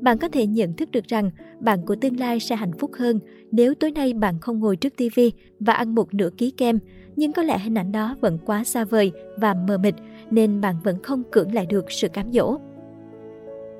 Bạn 0.00 0.18
có 0.18 0.28
thể 0.28 0.46
nhận 0.46 0.72
thức 0.72 0.90
được 0.90 1.04
rằng 1.08 1.30
bạn 1.60 1.86
của 1.86 1.96
tương 1.96 2.20
lai 2.20 2.40
sẽ 2.40 2.56
hạnh 2.56 2.72
phúc 2.78 2.90
hơn 2.94 3.20
nếu 3.50 3.74
tối 3.74 3.90
nay 3.90 4.14
bạn 4.14 4.38
không 4.40 4.60
ngồi 4.60 4.76
trước 4.76 4.96
tivi 4.96 5.32
và 5.60 5.72
ăn 5.72 5.94
một 5.94 6.14
nửa 6.14 6.30
ký 6.36 6.50
kem, 6.50 6.78
nhưng 7.16 7.32
có 7.32 7.42
lẽ 7.42 7.58
hình 7.58 7.78
ảnh 7.78 7.92
đó 7.92 8.16
vẫn 8.20 8.38
quá 8.46 8.64
xa 8.64 8.84
vời 8.84 9.12
và 9.36 9.54
mờ 9.54 9.78
mịt 9.78 9.94
nên 10.30 10.60
bạn 10.60 10.74
vẫn 10.84 11.02
không 11.02 11.22
cưỡng 11.30 11.54
lại 11.54 11.66
được 11.66 11.84
sự 11.88 12.08
cám 12.08 12.32
dỗ. 12.32 12.58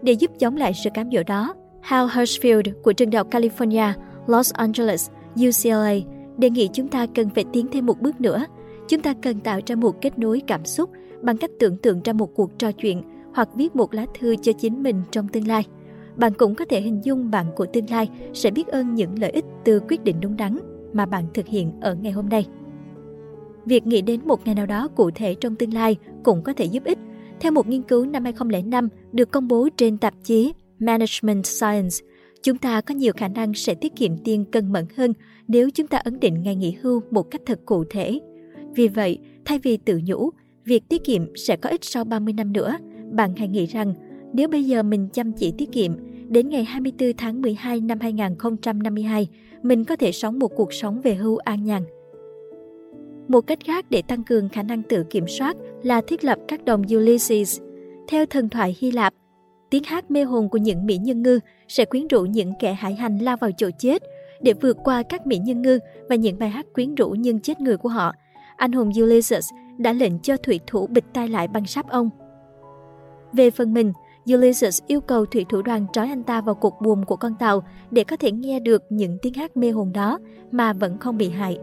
Để 0.03 0.13
giúp 0.13 0.31
chống 0.39 0.57
lại 0.57 0.73
sự 0.85 0.91
cám 0.95 1.11
dỗ 1.11 1.23
đó, 1.27 1.55
Hal 1.81 2.07
Hirschfield 2.07 2.63
của 2.83 2.93
trường 2.93 3.11
đại 3.11 3.19
học 3.19 3.31
California, 3.31 3.93
Los 4.27 4.53
Angeles, 4.53 5.11
UCLA 5.35 5.95
đề 6.39 6.51
nghị 6.51 6.69
chúng 6.73 6.89
ta 6.89 7.07
cần 7.15 7.29
phải 7.35 7.45
tiến 7.53 7.67
thêm 7.73 7.87
một 7.87 8.01
bước 8.01 8.21
nữa. 8.21 8.45
Chúng 8.89 9.01
ta 9.01 9.15
cần 9.23 9.41
tạo 9.41 9.61
ra 9.67 9.75
một 9.75 10.01
kết 10.01 10.19
nối 10.19 10.43
cảm 10.47 10.65
xúc 10.65 10.91
bằng 11.23 11.37
cách 11.37 11.51
tưởng 11.59 11.77
tượng 11.77 12.01
ra 12.05 12.13
một 12.13 12.35
cuộc 12.35 12.59
trò 12.59 12.73
chuyện 12.73 13.03
hoặc 13.35 13.49
viết 13.55 13.77
một 13.77 13.95
lá 13.95 14.07
thư 14.19 14.37
cho 14.37 14.53
chính 14.53 14.83
mình 14.83 15.03
trong 15.11 15.29
tương 15.29 15.49
lai. 15.49 15.65
Bạn 16.19 16.33
cũng 16.39 16.55
có 16.55 16.65
thể 16.65 16.81
hình 16.81 17.01
dung 17.05 17.31
bạn 17.31 17.47
của 17.57 17.67
tương 17.67 17.91
lai 17.91 18.09
sẽ 18.33 18.51
biết 18.51 18.67
ơn 18.67 18.95
những 18.95 19.19
lợi 19.19 19.31
ích 19.31 19.45
từ 19.65 19.81
quyết 19.89 20.05
định 20.05 20.17
đúng 20.21 20.37
đắn 20.37 20.59
mà 20.93 21.07
bạn 21.07 21.25
thực 21.35 21.47
hiện 21.47 21.73
ở 21.81 21.95
ngày 21.95 22.13
hôm 22.13 22.29
nay. 22.29 22.47
Việc 23.65 23.87
nghĩ 23.87 24.03
đến 24.03 24.21
một 24.25 24.47
ngày 24.47 24.55
nào 24.55 24.67
đó 24.67 24.89
cụ 24.89 25.11
thể 25.11 25.35
trong 25.35 25.57
tương 25.57 25.75
lai 25.75 25.97
cũng 26.25 26.43
có 26.43 26.53
thể 26.53 26.65
giúp 26.65 26.85
ích. 26.85 26.99
Theo 27.41 27.53
một 27.53 27.69
nghiên 27.69 27.83
cứu 27.83 28.07
năm 28.07 28.25
2005 28.25 28.89
được 29.13 29.31
công 29.31 29.49
bố 29.49 29.69
trên 29.77 29.99
tạp 29.99 30.15
chí 30.25 30.53
Management 30.79 31.47
Science, 31.47 31.97
chúng 32.43 32.59
ta 32.59 32.81
có 32.81 32.95
nhiều 32.95 33.13
khả 33.17 33.29
năng 33.29 33.55
sẽ 33.55 33.75
tiết 33.75 33.97
kiệm 33.97 34.19
tiền 34.25 34.45
cân 34.45 34.73
mẫn 34.73 34.85
hơn 34.97 35.13
nếu 35.49 35.71
chúng 35.71 35.87
ta 35.87 35.99
ấn 35.99 36.21
định 36.21 36.43
ngày 36.43 36.57
nghỉ 36.57 36.77
hưu 36.83 37.03
một 37.11 37.23
cách 37.31 37.43
thật 37.47 37.61
cụ 37.67 37.85
thể. 37.91 38.21
Vì 38.75 38.89
vậy, 38.89 39.19
thay 39.45 39.59
vì 39.59 39.77
tự 39.77 40.01
nhủ, 40.07 40.31
việc 40.65 40.89
tiết 40.89 41.05
kiệm 41.05 41.37
sẽ 41.37 41.57
có 41.57 41.71
ích 41.71 41.85
sau 41.85 42.05
30 42.05 42.33
năm 42.33 42.53
nữa, 42.53 42.77
bạn 43.13 43.35
hãy 43.37 43.49
nghĩ 43.49 43.67
rằng 43.67 43.95
nếu 44.33 44.49
bây 44.49 44.65
giờ 44.65 44.83
mình 44.83 45.09
chăm 45.13 45.33
chỉ 45.33 45.53
tiết 45.59 45.73
kiệm, 45.73 45.93
đến 46.29 46.49
ngày 46.49 46.65
24 46.65 47.13
tháng 47.17 47.43
12 47.43 47.81
năm 47.81 48.01
2052, 48.01 49.29
mình 49.63 49.85
có 49.85 49.97
thể 49.97 50.13
sống 50.13 50.39
một 50.39 50.49
cuộc 50.49 50.73
sống 50.73 51.01
về 51.01 51.15
hưu 51.15 51.37
an 51.37 51.65
nhàn. 51.65 51.83
Một 53.29 53.41
cách 53.41 53.59
khác 53.65 53.87
để 53.91 54.03
tăng 54.03 54.25
cường 54.25 54.49
khả 54.49 54.63
năng 54.63 54.83
tự 54.83 55.05
kiểm 55.11 55.29
soát 55.29 55.57
là 55.83 56.01
thiết 56.01 56.25
lập 56.25 56.39
các 56.49 56.65
đồng 56.65 56.83
Ulysses. 56.97 57.61
Theo 58.09 58.27
thần 58.27 58.49
thoại 58.49 58.77
Hy 58.79 58.91
Lạp, 58.91 59.15
tiếng 59.71 59.85
hát 59.85 60.11
mê 60.11 60.25
hồn 60.25 60.49
của 60.49 60.59
những 60.59 60.87
mỹ 60.87 60.97
nhân 60.97 61.23
ngư 61.23 61.41
sẽ 61.69 61.85
quyến 61.85 62.09
rũ 62.09 62.23
những 62.23 62.53
kẻ 62.61 62.73
hải 62.73 62.95
hành 62.95 63.19
lao 63.19 63.37
vào 63.37 63.51
chỗ 63.57 63.71
chết. 63.79 64.03
Để 64.41 64.53
vượt 64.53 64.77
qua 64.85 65.03
các 65.03 65.27
mỹ 65.27 65.39
nhân 65.39 65.63
ngư 65.63 65.79
và 66.09 66.17
những 66.17 66.39
bài 66.39 66.49
hát 66.49 66.67
quyến 66.75 66.95
rũ 66.95 67.11
nhưng 67.11 67.41
chết 67.41 67.61
người 67.61 67.77
của 67.77 67.89
họ, 67.89 68.13
anh 68.57 68.73
hùng 68.73 68.91
Ulysses 69.03 69.51
đã 69.79 69.93
lệnh 69.93 70.19
cho 70.19 70.37
thủy 70.37 70.61
thủ 70.67 70.87
bịt 70.87 71.05
tai 71.13 71.29
lại 71.29 71.49
bằng 71.49 71.67
sáp 71.67 71.89
ông. 71.89 72.11
Về 73.33 73.51
phần 73.51 73.75
mình, 73.75 73.93
Ulysses 74.35 74.83
yêu 74.87 75.01
cầu 75.01 75.27
thủy 75.27 75.47
thủ 75.49 75.63
đoàn 75.63 75.87
trói 75.93 76.09
anh 76.09 76.23
ta 76.23 76.41
vào 76.41 76.55
cột 76.55 76.73
buồm 76.81 77.03
của 77.03 77.17
con 77.17 77.35
tàu 77.39 77.63
để 77.91 78.05
có 78.05 78.17
thể 78.17 78.33
nghe 78.33 78.61
được 78.61 78.83
những 78.89 79.19
tiếng 79.23 79.35
hát 79.35 79.57
mê 79.57 79.71
hồn 79.71 79.93
đó 79.93 80.19
mà 80.51 80.73
vẫn 80.73 80.99
không 80.99 81.19
bị 81.19 81.29
hại. 81.29 81.59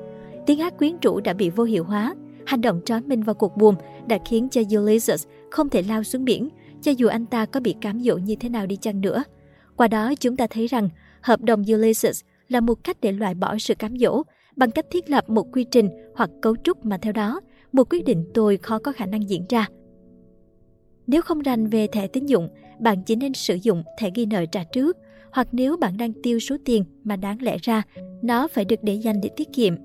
Tiếng 0.46 0.60
hát 0.60 0.78
quyến 0.78 0.98
rũ 1.02 1.20
đã 1.20 1.34
bị 1.34 1.50
vô 1.50 1.64
hiệu 1.64 1.84
hóa. 1.84 2.16
Hành 2.46 2.62
động 2.62 2.82
trói 2.86 3.02
mình 3.02 3.24
vào 3.24 3.34
cột 3.34 3.52
buồm 3.56 3.76
đã 4.08 4.18
khiến 4.26 4.50
cho 4.50 4.62
Ulysses 4.78 5.26
không 5.52 5.70
thể 5.70 5.82
lao 5.82 6.04
xuống 6.04 6.26
biển, 6.26 6.50
cho 6.82 6.92
dù 6.92 7.08
anh 7.08 7.26
ta 7.26 7.46
có 7.46 7.60
bị 7.60 7.76
cám 7.82 8.00
dỗ 8.00 8.18
như 8.18 8.36
thế 8.36 8.50
nào 8.50 8.66
đi 8.66 8.76
chăng 8.76 9.02
nữa. 9.02 9.24
Qua 9.76 9.88
đó 9.88 10.14
chúng 10.20 10.38
ta 10.38 10.48
thấy 10.48 10.68
rằng 10.68 10.90
hợp 11.22 11.42
đồng 11.42 11.64
Ulysses 11.74 12.22
là 12.50 12.60
một 12.60 12.84
cách 12.84 12.98
để 13.02 13.12
loại 13.12 13.36
bỏ 13.36 13.58
sự 13.58 13.76
cám 13.76 13.98
dỗ 13.98 14.24
bằng 14.56 14.72
cách 14.72 14.86
thiết 14.92 15.10
lập 15.10 15.30
một 15.30 15.48
quy 15.52 15.64
trình 15.64 15.90
hoặc 16.16 16.30
cấu 16.42 16.56
trúc 16.64 16.86
mà 16.86 16.98
theo 16.98 17.14
đó 17.14 17.42
một 17.72 17.90
quyết 17.90 18.06
định 18.06 18.26
tồi 18.34 18.58
khó 18.58 18.80
có 18.80 18.92
khả 18.92 19.06
năng 19.06 19.30
diễn 19.30 19.46
ra. 19.50 19.68
Nếu 21.08 21.22
không 21.22 21.40
rành 21.40 21.68
về 21.68 21.88
thẻ 21.88 22.08
tín 22.08 22.26
dụng, 22.26 22.50
bạn 22.80 23.04
chỉ 23.04 23.16
nên 23.16 23.34
sử 23.34 23.56
dụng 23.56 23.84
thẻ 24.00 24.10
ghi 24.16 24.26
nợ 24.26 24.46
trả 24.46 24.64
trước, 24.64 24.98
hoặc 25.32 25.48
nếu 25.52 25.78
bạn 25.78 25.98
đang 25.98 26.14
tiêu 26.24 26.40
số 26.40 26.56
tiền 26.66 26.84
mà 27.04 27.16
đáng 27.16 27.42
lẽ 27.42 27.58
ra 27.62 27.84
nó 28.22 28.48
phải 28.48 28.66
được 28.66 28.84
để 28.84 28.94
dành 28.94 29.22
để 29.22 29.30
tiết 29.36 29.54
kiệm. 29.54 29.76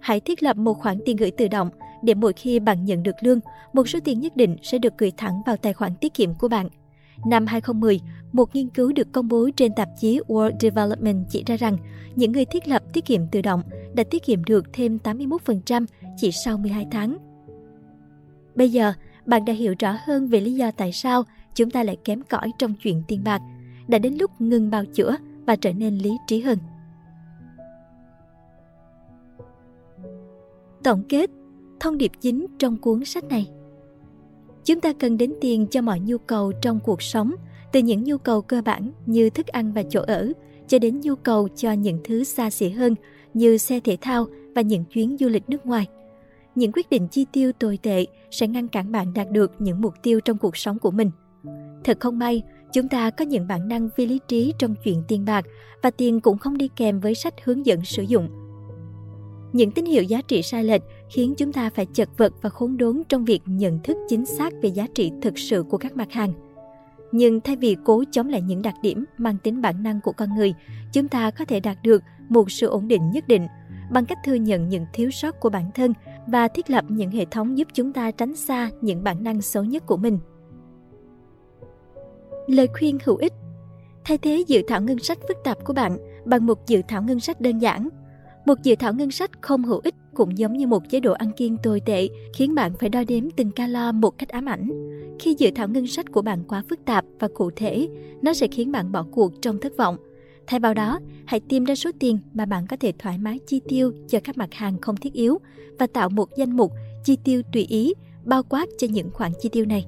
Hãy 0.00 0.20
thiết 0.20 0.42
lập 0.42 0.56
một 0.56 0.74
khoản 0.74 0.98
tiền 1.04 1.16
gửi 1.16 1.30
tự 1.30 1.48
động 1.48 1.70
để 2.02 2.14
mỗi 2.14 2.32
khi 2.32 2.60
bạn 2.60 2.84
nhận 2.84 3.02
được 3.02 3.16
lương, 3.20 3.40
một 3.72 3.88
số 3.88 3.98
tiền 4.04 4.20
nhất 4.20 4.36
định 4.36 4.56
sẽ 4.62 4.78
được 4.78 4.98
gửi 4.98 5.12
thẳng 5.16 5.42
vào 5.46 5.56
tài 5.56 5.72
khoản 5.72 5.92
tiết 6.00 6.14
kiệm 6.14 6.34
của 6.34 6.48
bạn. 6.48 6.68
Năm 7.26 7.46
2010, 7.46 8.00
một 8.32 8.54
nghiên 8.54 8.68
cứu 8.68 8.92
được 8.92 9.12
công 9.12 9.28
bố 9.28 9.48
trên 9.56 9.72
tạp 9.72 9.88
chí 10.00 10.20
World 10.28 10.58
Development 10.60 11.26
chỉ 11.28 11.42
ra 11.46 11.56
rằng 11.56 11.76
những 12.16 12.32
người 12.32 12.44
thiết 12.44 12.68
lập 12.68 12.82
tiết 12.92 13.04
kiệm 13.04 13.26
tự 13.32 13.42
động 13.42 13.62
đã 13.94 14.04
tiết 14.10 14.24
kiệm 14.24 14.44
được 14.44 14.72
thêm 14.72 14.98
81% 15.04 15.86
chỉ 16.16 16.32
sau 16.32 16.58
12 16.58 16.86
tháng. 16.90 17.18
Bây 18.54 18.70
giờ, 18.70 18.92
bạn 19.28 19.44
đã 19.44 19.52
hiểu 19.52 19.74
rõ 19.78 19.96
hơn 20.06 20.28
về 20.28 20.40
lý 20.40 20.52
do 20.52 20.70
tại 20.70 20.92
sao 20.92 21.22
chúng 21.54 21.70
ta 21.70 21.82
lại 21.82 21.96
kém 22.04 22.22
cỏi 22.22 22.50
trong 22.58 22.74
chuyện 22.74 23.02
tiền 23.08 23.24
bạc. 23.24 23.42
Đã 23.88 23.98
đến 23.98 24.14
lúc 24.14 24.30
ngừng 24.38 24.70
bào 24.70 24.84
chữa 24.84 25.16
và 25.46 25.56
trở 25.56 25.72
nên 25.72 25.98
lý 25.98 26.10
trí 26.26 26.40
hơn. 26.40 26.58
Tổng 30.82 31.02
kết, 31.08 31.30
thông 31.80 31.98
điệp 31.98 32.12
chính 32.20 32.46
trong 32.58 32.76
cuốn 32.76 33.04
sách 33.04 33.24
này. 33.24 33.46
Chúng 34.64 34.80
ta 34.80 34.92
cần 34.92 35.18
đến 35.18 35.34
tiền 35.40 35.66
cho 35.66 35.82
mọi 35.82 36.00
nhu 36.00 36.18
cầu 36.18 36.52
trong 36.62 36.80
cuộc 36.80 37.02
sống, 37.02 37.32
từ 37.72 37.80
những 37.80 38.04
nhu 38.04 38.18
cầu 38.18 38.42
cơ 38.42 38.62
bản 38.64 38.90
như 39.06 39.30
thức 39.30 39.46
ăn 39.46 39.72
và 39.72 39.82
chỗ 39.90 40.00
ở, 40.00 40.32
cho 40.66 40.78
đến 40.78 41.00
nhu 41.00 41.14
cầu 41.14 41.48
cho 41.56 41.72
những 41.72 41.98
thứ 42.04 42.24
xa 42.24 42.50
xỉ 42.50 42.68
hơn 42.68 42.94
như 43.34 43.58
xe 43.58 43.80
thể 43.80 43.96
thao 44.00 44.26
và 44.54 44.62
những 44.62 44.84
chuyến 44.84 45.16
du 45.20 45.28
lịch 45.28 45.48
nước 45.48 45.66
ngoài 45.66 45.86
những 46.58 46.72
quyết 46.72 46.90
định 46.90 47.08
chi 47.08 47.26
tiêu 47.32 47.52
tồi 47.52 47.78
tệ 47.82 48.04
sẽ 48.30 48.48
ngăn 48.48 48.68
cản 48.68 48.92
bạn 48.92 49.14
đạt 49.14 49.30
được 49.30 49.52
những 49.58 49.80
mục 49.80 49.94
tiêu 50.02 50.20
trong 50.20 50.38
cuộc 50.38 50.56
sống 50.56 50.78
của 50.78 50.90
mình. 50.90 51.10
Thật 51.84 52.00
không 52.00 52.18
may, 52.18 52.42
chúng 52.72 52.88
ta 52.88 53.10
có 53.10 53.24
những 53.24 53.48
bản 53.48 53.68
năng 53.68 53.88
phi 53.96 54.06
lý 54.06 54.20
trí 54.28 54.54
trong 54.58 54.74
chuyện 54.84 55.02
tiền 55.08 55.24
bạc 55.24 55.44
và 55.82 55.90
tiền 55.90 56.20
cũng 56.20 56.38
không 56.38 56.58
đi 56.58 56.68
kèm 56.76 57.00
với 57.00 57.14
sách 57.14 57.34
hướng 57.44 57.66
dẫn 57.66 57.84
sử 57.84 58.02
dụng. 58.02 58.28
Những 59.52 59.70
tín 59.70 59.84
hiệu 59.84 60.02
giá 60.02 60.20
trị 60.28 60.42
sai 60.42 60.64
lệch 60.64 60.82
khiến 61.10 61.34
chúng 61.36 61.52
ta 61.52 61.70
phải 61.70 61.86
chật 61.86 62.08
vật 62.16 62.32
và 62.42 62.50
khốn 62.50 62.76
đốn 62.76 63.02
trong 63.08 63.24
việc 63.24 63.42
nhận 63.46 63.78
thức 63.82 63.96
chính 64.08 64.26
xác 64.26 64.52
về 64.62 64.68
giá 64.68 64.86
trị 64.94 65.12
thực 65.22 65.38
sự 65.38 65.62
của 65.62 65.78
các 65.78 65.96
mặt 65.96 66.12
hàng. 66.12 66.32
Nhưng 67.12 67.40
thay 67.40 67.56
vì 67.56 67.76
cố 67.84 68.04
chống 68.10 68.28
lại 68.28 68.42
những 68.42 68.62
đặc 68.62 68.74
điểm 68.82 69.04
mang 69.18 69.36
tính 69.42 69.62
bản 69.62 69.82
năng 69.82 70.00
của 70.00 70.12
con 70.12 70.34
người, 70.36 70.54
chúng 70.92 71.08
ta 71.08 71.30
có 71.30 71.44
thể 71.44 71.60
đạt 71.60 71.78
được 71.82 72.02
một 72.28 72.50
sự 72.50 72.66
ổn 72.66 72.88
định 72.88 73.10
nhất 73.10 73.28
định 73.28 73.46
bằng 73.92 74.06
cách 74.06 74.18
thừa 74.24 74.34
nhận 74.34 74.68
những 74.68 74.86
thiếu 74.92 75.10
sót 75.10 75.40
của 75.40 75.50
bản 75.50 75.70
thân 75.74 75.92
và 76.30 76.48
thiết 76.48 76.70
lập 76.70 76.84
những 76.88 77.10
hệ 77.10 77.24
thống 77.24 77.58
giúp 77.58 77.68
chúng 77.74 77.92
ta 77.92 78.10
tránh 78.10 78.36
xa 78.36 78.70
những 78.80 79.04
bản 79.04 79.24
năng 79.24 79.42
xấu 79.42 79.64
nhất 79.64 79.86
của 79.86 79.96
mình. 79.96 80.18
Lời 82.46 82.68
khuyên 82.78 82.98
hữu 83.04 83.16
ích 83.16 83.32
Thay 84.08 84.18
thế 84.18 84.44
dự 84.46 84.62
thảo 84.68 84.82
ngân 84.82 84.98
sách 84.98 85.18
phức 85.28 85.36
tạp 85.44 85.64
của 85.64 85.72
bạn 85.72 85.98
bằng 86.24 86.46
một 86.46 86.66
dự 86.66 86.82
thảo 86.88 87.02
ngân 87.02 87.20
sách 87.20 87.40
đơn 87.40 87.58
giản. 87.58 87.88
Một 88.46 88.62
dự 88.62 88.74
thảo 88.76 88.92
ngân 88.92 89.10
sách 89.10 89.30
không 89.40 89.64
hữu 89.64 89.80
ích 89.84 89.94
cũng 90.14 90.38
giống 90.38 90.52
như 90.52 90.66
một 90.66 90.90
chế 90.90 91.00
độ 91.00 91.12
ăn 91.12 91.32
kiêng 91.32 91.56
tồi 91.62 91.80
tệ 91.80 92.08
khiến 92.34 92.54
bạn 92.54 92.72
phải 92.80 92.88
đo 92.88 93.04
đếm 93.08 93.30
từng 93.30 93.50
calo 93.50 93.92
một 93.92 94.18
cách 94.18 94.28
ám 94.28 94.44
ảnh. 94.44 94.70
Khi 95.18 95.34
dự 95.38 95.50
thảo 95.54 95.68
ngân 95.68 95.86
sách 95.86 96.12
của 96.12 96.22
bạn 96.22 96.44
quá 96.48 96.62
phức 96.68 96.84
tạp 96.84 97.04
và 97.18 97.28
cụ 97.34 97.50
thể, 97.56 97.88
nó 98.22 98.34
sẽ 98.34 98.48
khiến 98.48 98.72
bạn 98.72 98.92
bỏ 98.92 99.06
cuộc 99.10 99.42
trong 99.42 99.58
thất 99.58 99.76
vọng. 99.76 99.96
Thay 100.48 100.60
vào 100.60 100.74
đó, 100.74 101.00
hãy 101.26 101.40
tìm 101.40 101.64
ra 101.64 101.74
số 101.74 101.90
tiền 101.98 102.18
mà 102.34 102.46
bạn 102.46 102.66
có 102.66 102.76
thể 102.76 102.92
thoải 102.98 103.18
mái 103.18 103.38
chi 103.46 103.60
tiêu 103.68 103.92
cho 104.08 104.18
các 104.24 104.38
mặt 104.38 104.54
hàng 104.54 104.80
không 104.80 104.96
thiết 104.96 105.12
yếu 105.12 105.38
và 105.78 105.86
tạo 105.86 106.08
một 106.08 106.28
danh 106.36 106.56
mục 106.56 106.72
chi 107.04 107.16
tiêu 107.24 107.42
tùy 107.52 107.66
ý 107.68 107.94
bao 108.24 108.42
quát 108.42 108.68
cho 108.78 108.86
những 108.90 109.10
khoản 109.10 109.32
chi 109.40 109.48
tiêu 109.48 109.64
này. 109.64 109.86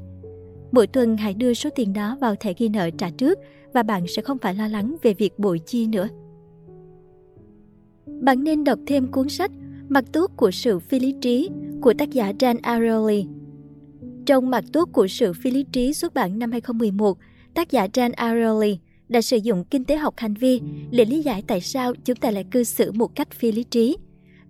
Mỗi 0.72 0.86
tuần 0.86 1.16
hãy 1.16 1.34
đưa 1.34 1.54
số 1.54 1.70
tiền 1.74 1.92
đó 1.92 2.16
vào 2.20 2.34
thẻ 2.40 2.52
ghi 2.58 2.68
nợ 2.68 2.90
trả 2.90 3.10
trước 3.10 3.38
và 3.72 3.82
bạn 3.82 4.06
sẽ 4.06 4.22
không 4.22 4.38
phải 4.38 4.54
lo 4.54 4.68
lắng 4.68 4.96
về 5.02 5.14
việc 5.14 5.38
bội 5.38 5.58
chi 5.66 5.86
nữa. 5.86 6.08
Bạn 8.06 8.44
nên 8.44 8.64
đọc 8.64 8.78
thêm 8.86 9.06
cuốn 9.06 9.28
sách 9.28 9.50
Mặt 9.88 10.04
tốt 10.12 10.30
của 10.36 10.50
sự 10.50 10.78
phi 10.78 11.00
lý 11.00 11.14
trí 11.20 11.48
của 11.80 11.94
tác 11.98 12.10
giả 12.10 12.32
Dan 12.40 12.56
Ariely. 12.62 13.26
Trong 14.26 14.50
Mặt 14.50 14.64
tốt 14.72 14.88
của 14.92 15.06
sự 15.06 15.32
phi 15.32 15.50
lý 15.50 15.64
trí 15.72 15.92
xuất 15.92 16.14
bản 16.14 16.38
năm 16.38 16.50
2011, 16.50 17.18
tác 17.54 17.70
giả 17.70 17.88
Dan 17.94 18.12
Ariely 18.12 18.78
đã 19.10 19.20
sử 19.20 19.36
dụng 19.36 19.64
kinh 19.64 19.84
tế 19.84 19.96
học 19.96 20.14
hành 20.16 20.34
vi 20.34 20.60
để 20.90 21.04
lý 21.04 21.22
giải 21.22 21.42
tại 21.46 21.60
sao 21.60 21.94
chúng 22.04 22.16
ta 22.16 22.30
lại 22.30 22.44
cư 22.50 22.64
xử 22.64 22.92
một 22.92 23.14
cách 23.16 23.30
phi 23.30 23.52
lý 23.52 23.64
trí. 23.64 23.96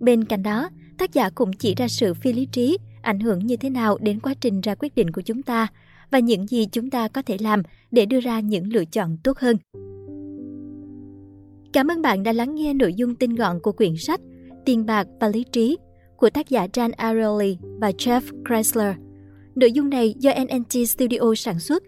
Bên 0.00 0.24
cạnh 0.24 0.42
đó, 0.42 0.70
tác 0.98 1.12
giả 1.12 1.30
cũng 1.30 1.52
chỉ 1.52 1.74
ra 1.74 1.88
sự 1.88 2.14
phi 2.14 2.32
lý 2.32 2.46
trí 2.52 2.78
ảnh 3.02 3.20
hưởng 3.20 3.46
như 3.46 3.56
thế 3.56 3.70
nào 3.70 3.98
đến 3.98 4.20
quá 4.20 4.34
trình 4.40 4.60
ra 4.60 4.74
quyết 4.74 4.94
định 4.94 5.10
của 5.10 5.20
chúng 5.20 5.42
ta 5.42 5.66
và 6.10 6.18
những 6.18 6.46
gì 6.46 6.66
chúng 6.72 6.90
ta 6.90 7.08
có 7.08 7.22
thể 7.22 7.36
làm 7.40 7.62
để 7.90 8.06
đưa 8.06 8.20
ra 8.20 8.40
những 8.40 8.72
lựa 8.72 8.84
chọn 8.84 9.16
tốt 9.24 9.38
hơn. 9.38 9.56
Cảm 11.72 11.88
ơn 11.88 12.02
bạn 12.02 12.22
đã 12.22 12.32
lắng 12.32 12.54
nghe 12.54 12.74
nội 12.74 12.94
dung 12.94 13.14
tinh 13.14 13.34
gọn 13.34 13.60
của 13.60 13.72
quyển 13.72 13.96
sách 13.96 14.20
Tiền 14.64 14.86
bạc 14.86 15.06
và 15.20 15.28
lý 15.28 15.44
trí. 15.52 15.76
của 16.16 16.30
tác 16.30 16.48
giả 16.48 16.66
Dan 16.74 16.90
Ariely 16.90 17.58
và 17.80 17.90
Jeff 17.90 18.20
Chrysler. 18.48 18.94
Nội 19.54 19.72
dung 19.72 19.90
này 19.90 20.14
do 20.18 20.32
NNT 20.44 20.88
Studio 20.88 21.34
sản 21.36 21.58
xuất. 21.60 21.82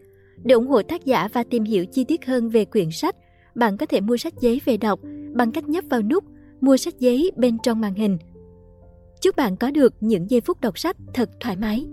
Để 0.44 0.55
ủng 0.55 0.66
hộ 0.66 0.83
tác 0.83 1.05
giả 1.05 1.28
và 1.33 1.44
tìm 1.44 1.64
hiểu 1.64 1.87
chi 1.87 2.05
tiết 2.05 2.26
hơn 2.26 2.48
về 2.48 2.64
quyển 2.64 2.90
sách, 2.90 3.16
bạn 3.55 3.76
có 3.76 3.87
thể 3.87 4.00
mua 4.00 4.16
sách 4.16 4.35
giấy 4.40 4.61
về 4.64 4.76
đọc 4.76 5.00
bằng 5.35 5.52
cách 5.52 5.68
nhấp 5.68 5.85
vào 5.90 6.02
nút 6.02 6.24
mua 6.61 6.76
sách 6.76 6.98
giấy 6.98 7.31
bên 7.37 7.59
trong 7.62 7.81
màn 7.81 7.94
hình. 7.94 8.18
Chúc 9.20 9.37
bạn 9.37 9.57
có 9.57 9.70
được 9.70 9.94
những 10.00 10.31
giây 10.31 10.40
phút 10.40 10.61
đọc 10.61 10.78
sách 10.78 10.96
thật 11.14 11.31
thoải 11.40 11.57
mái. 11.57 11.87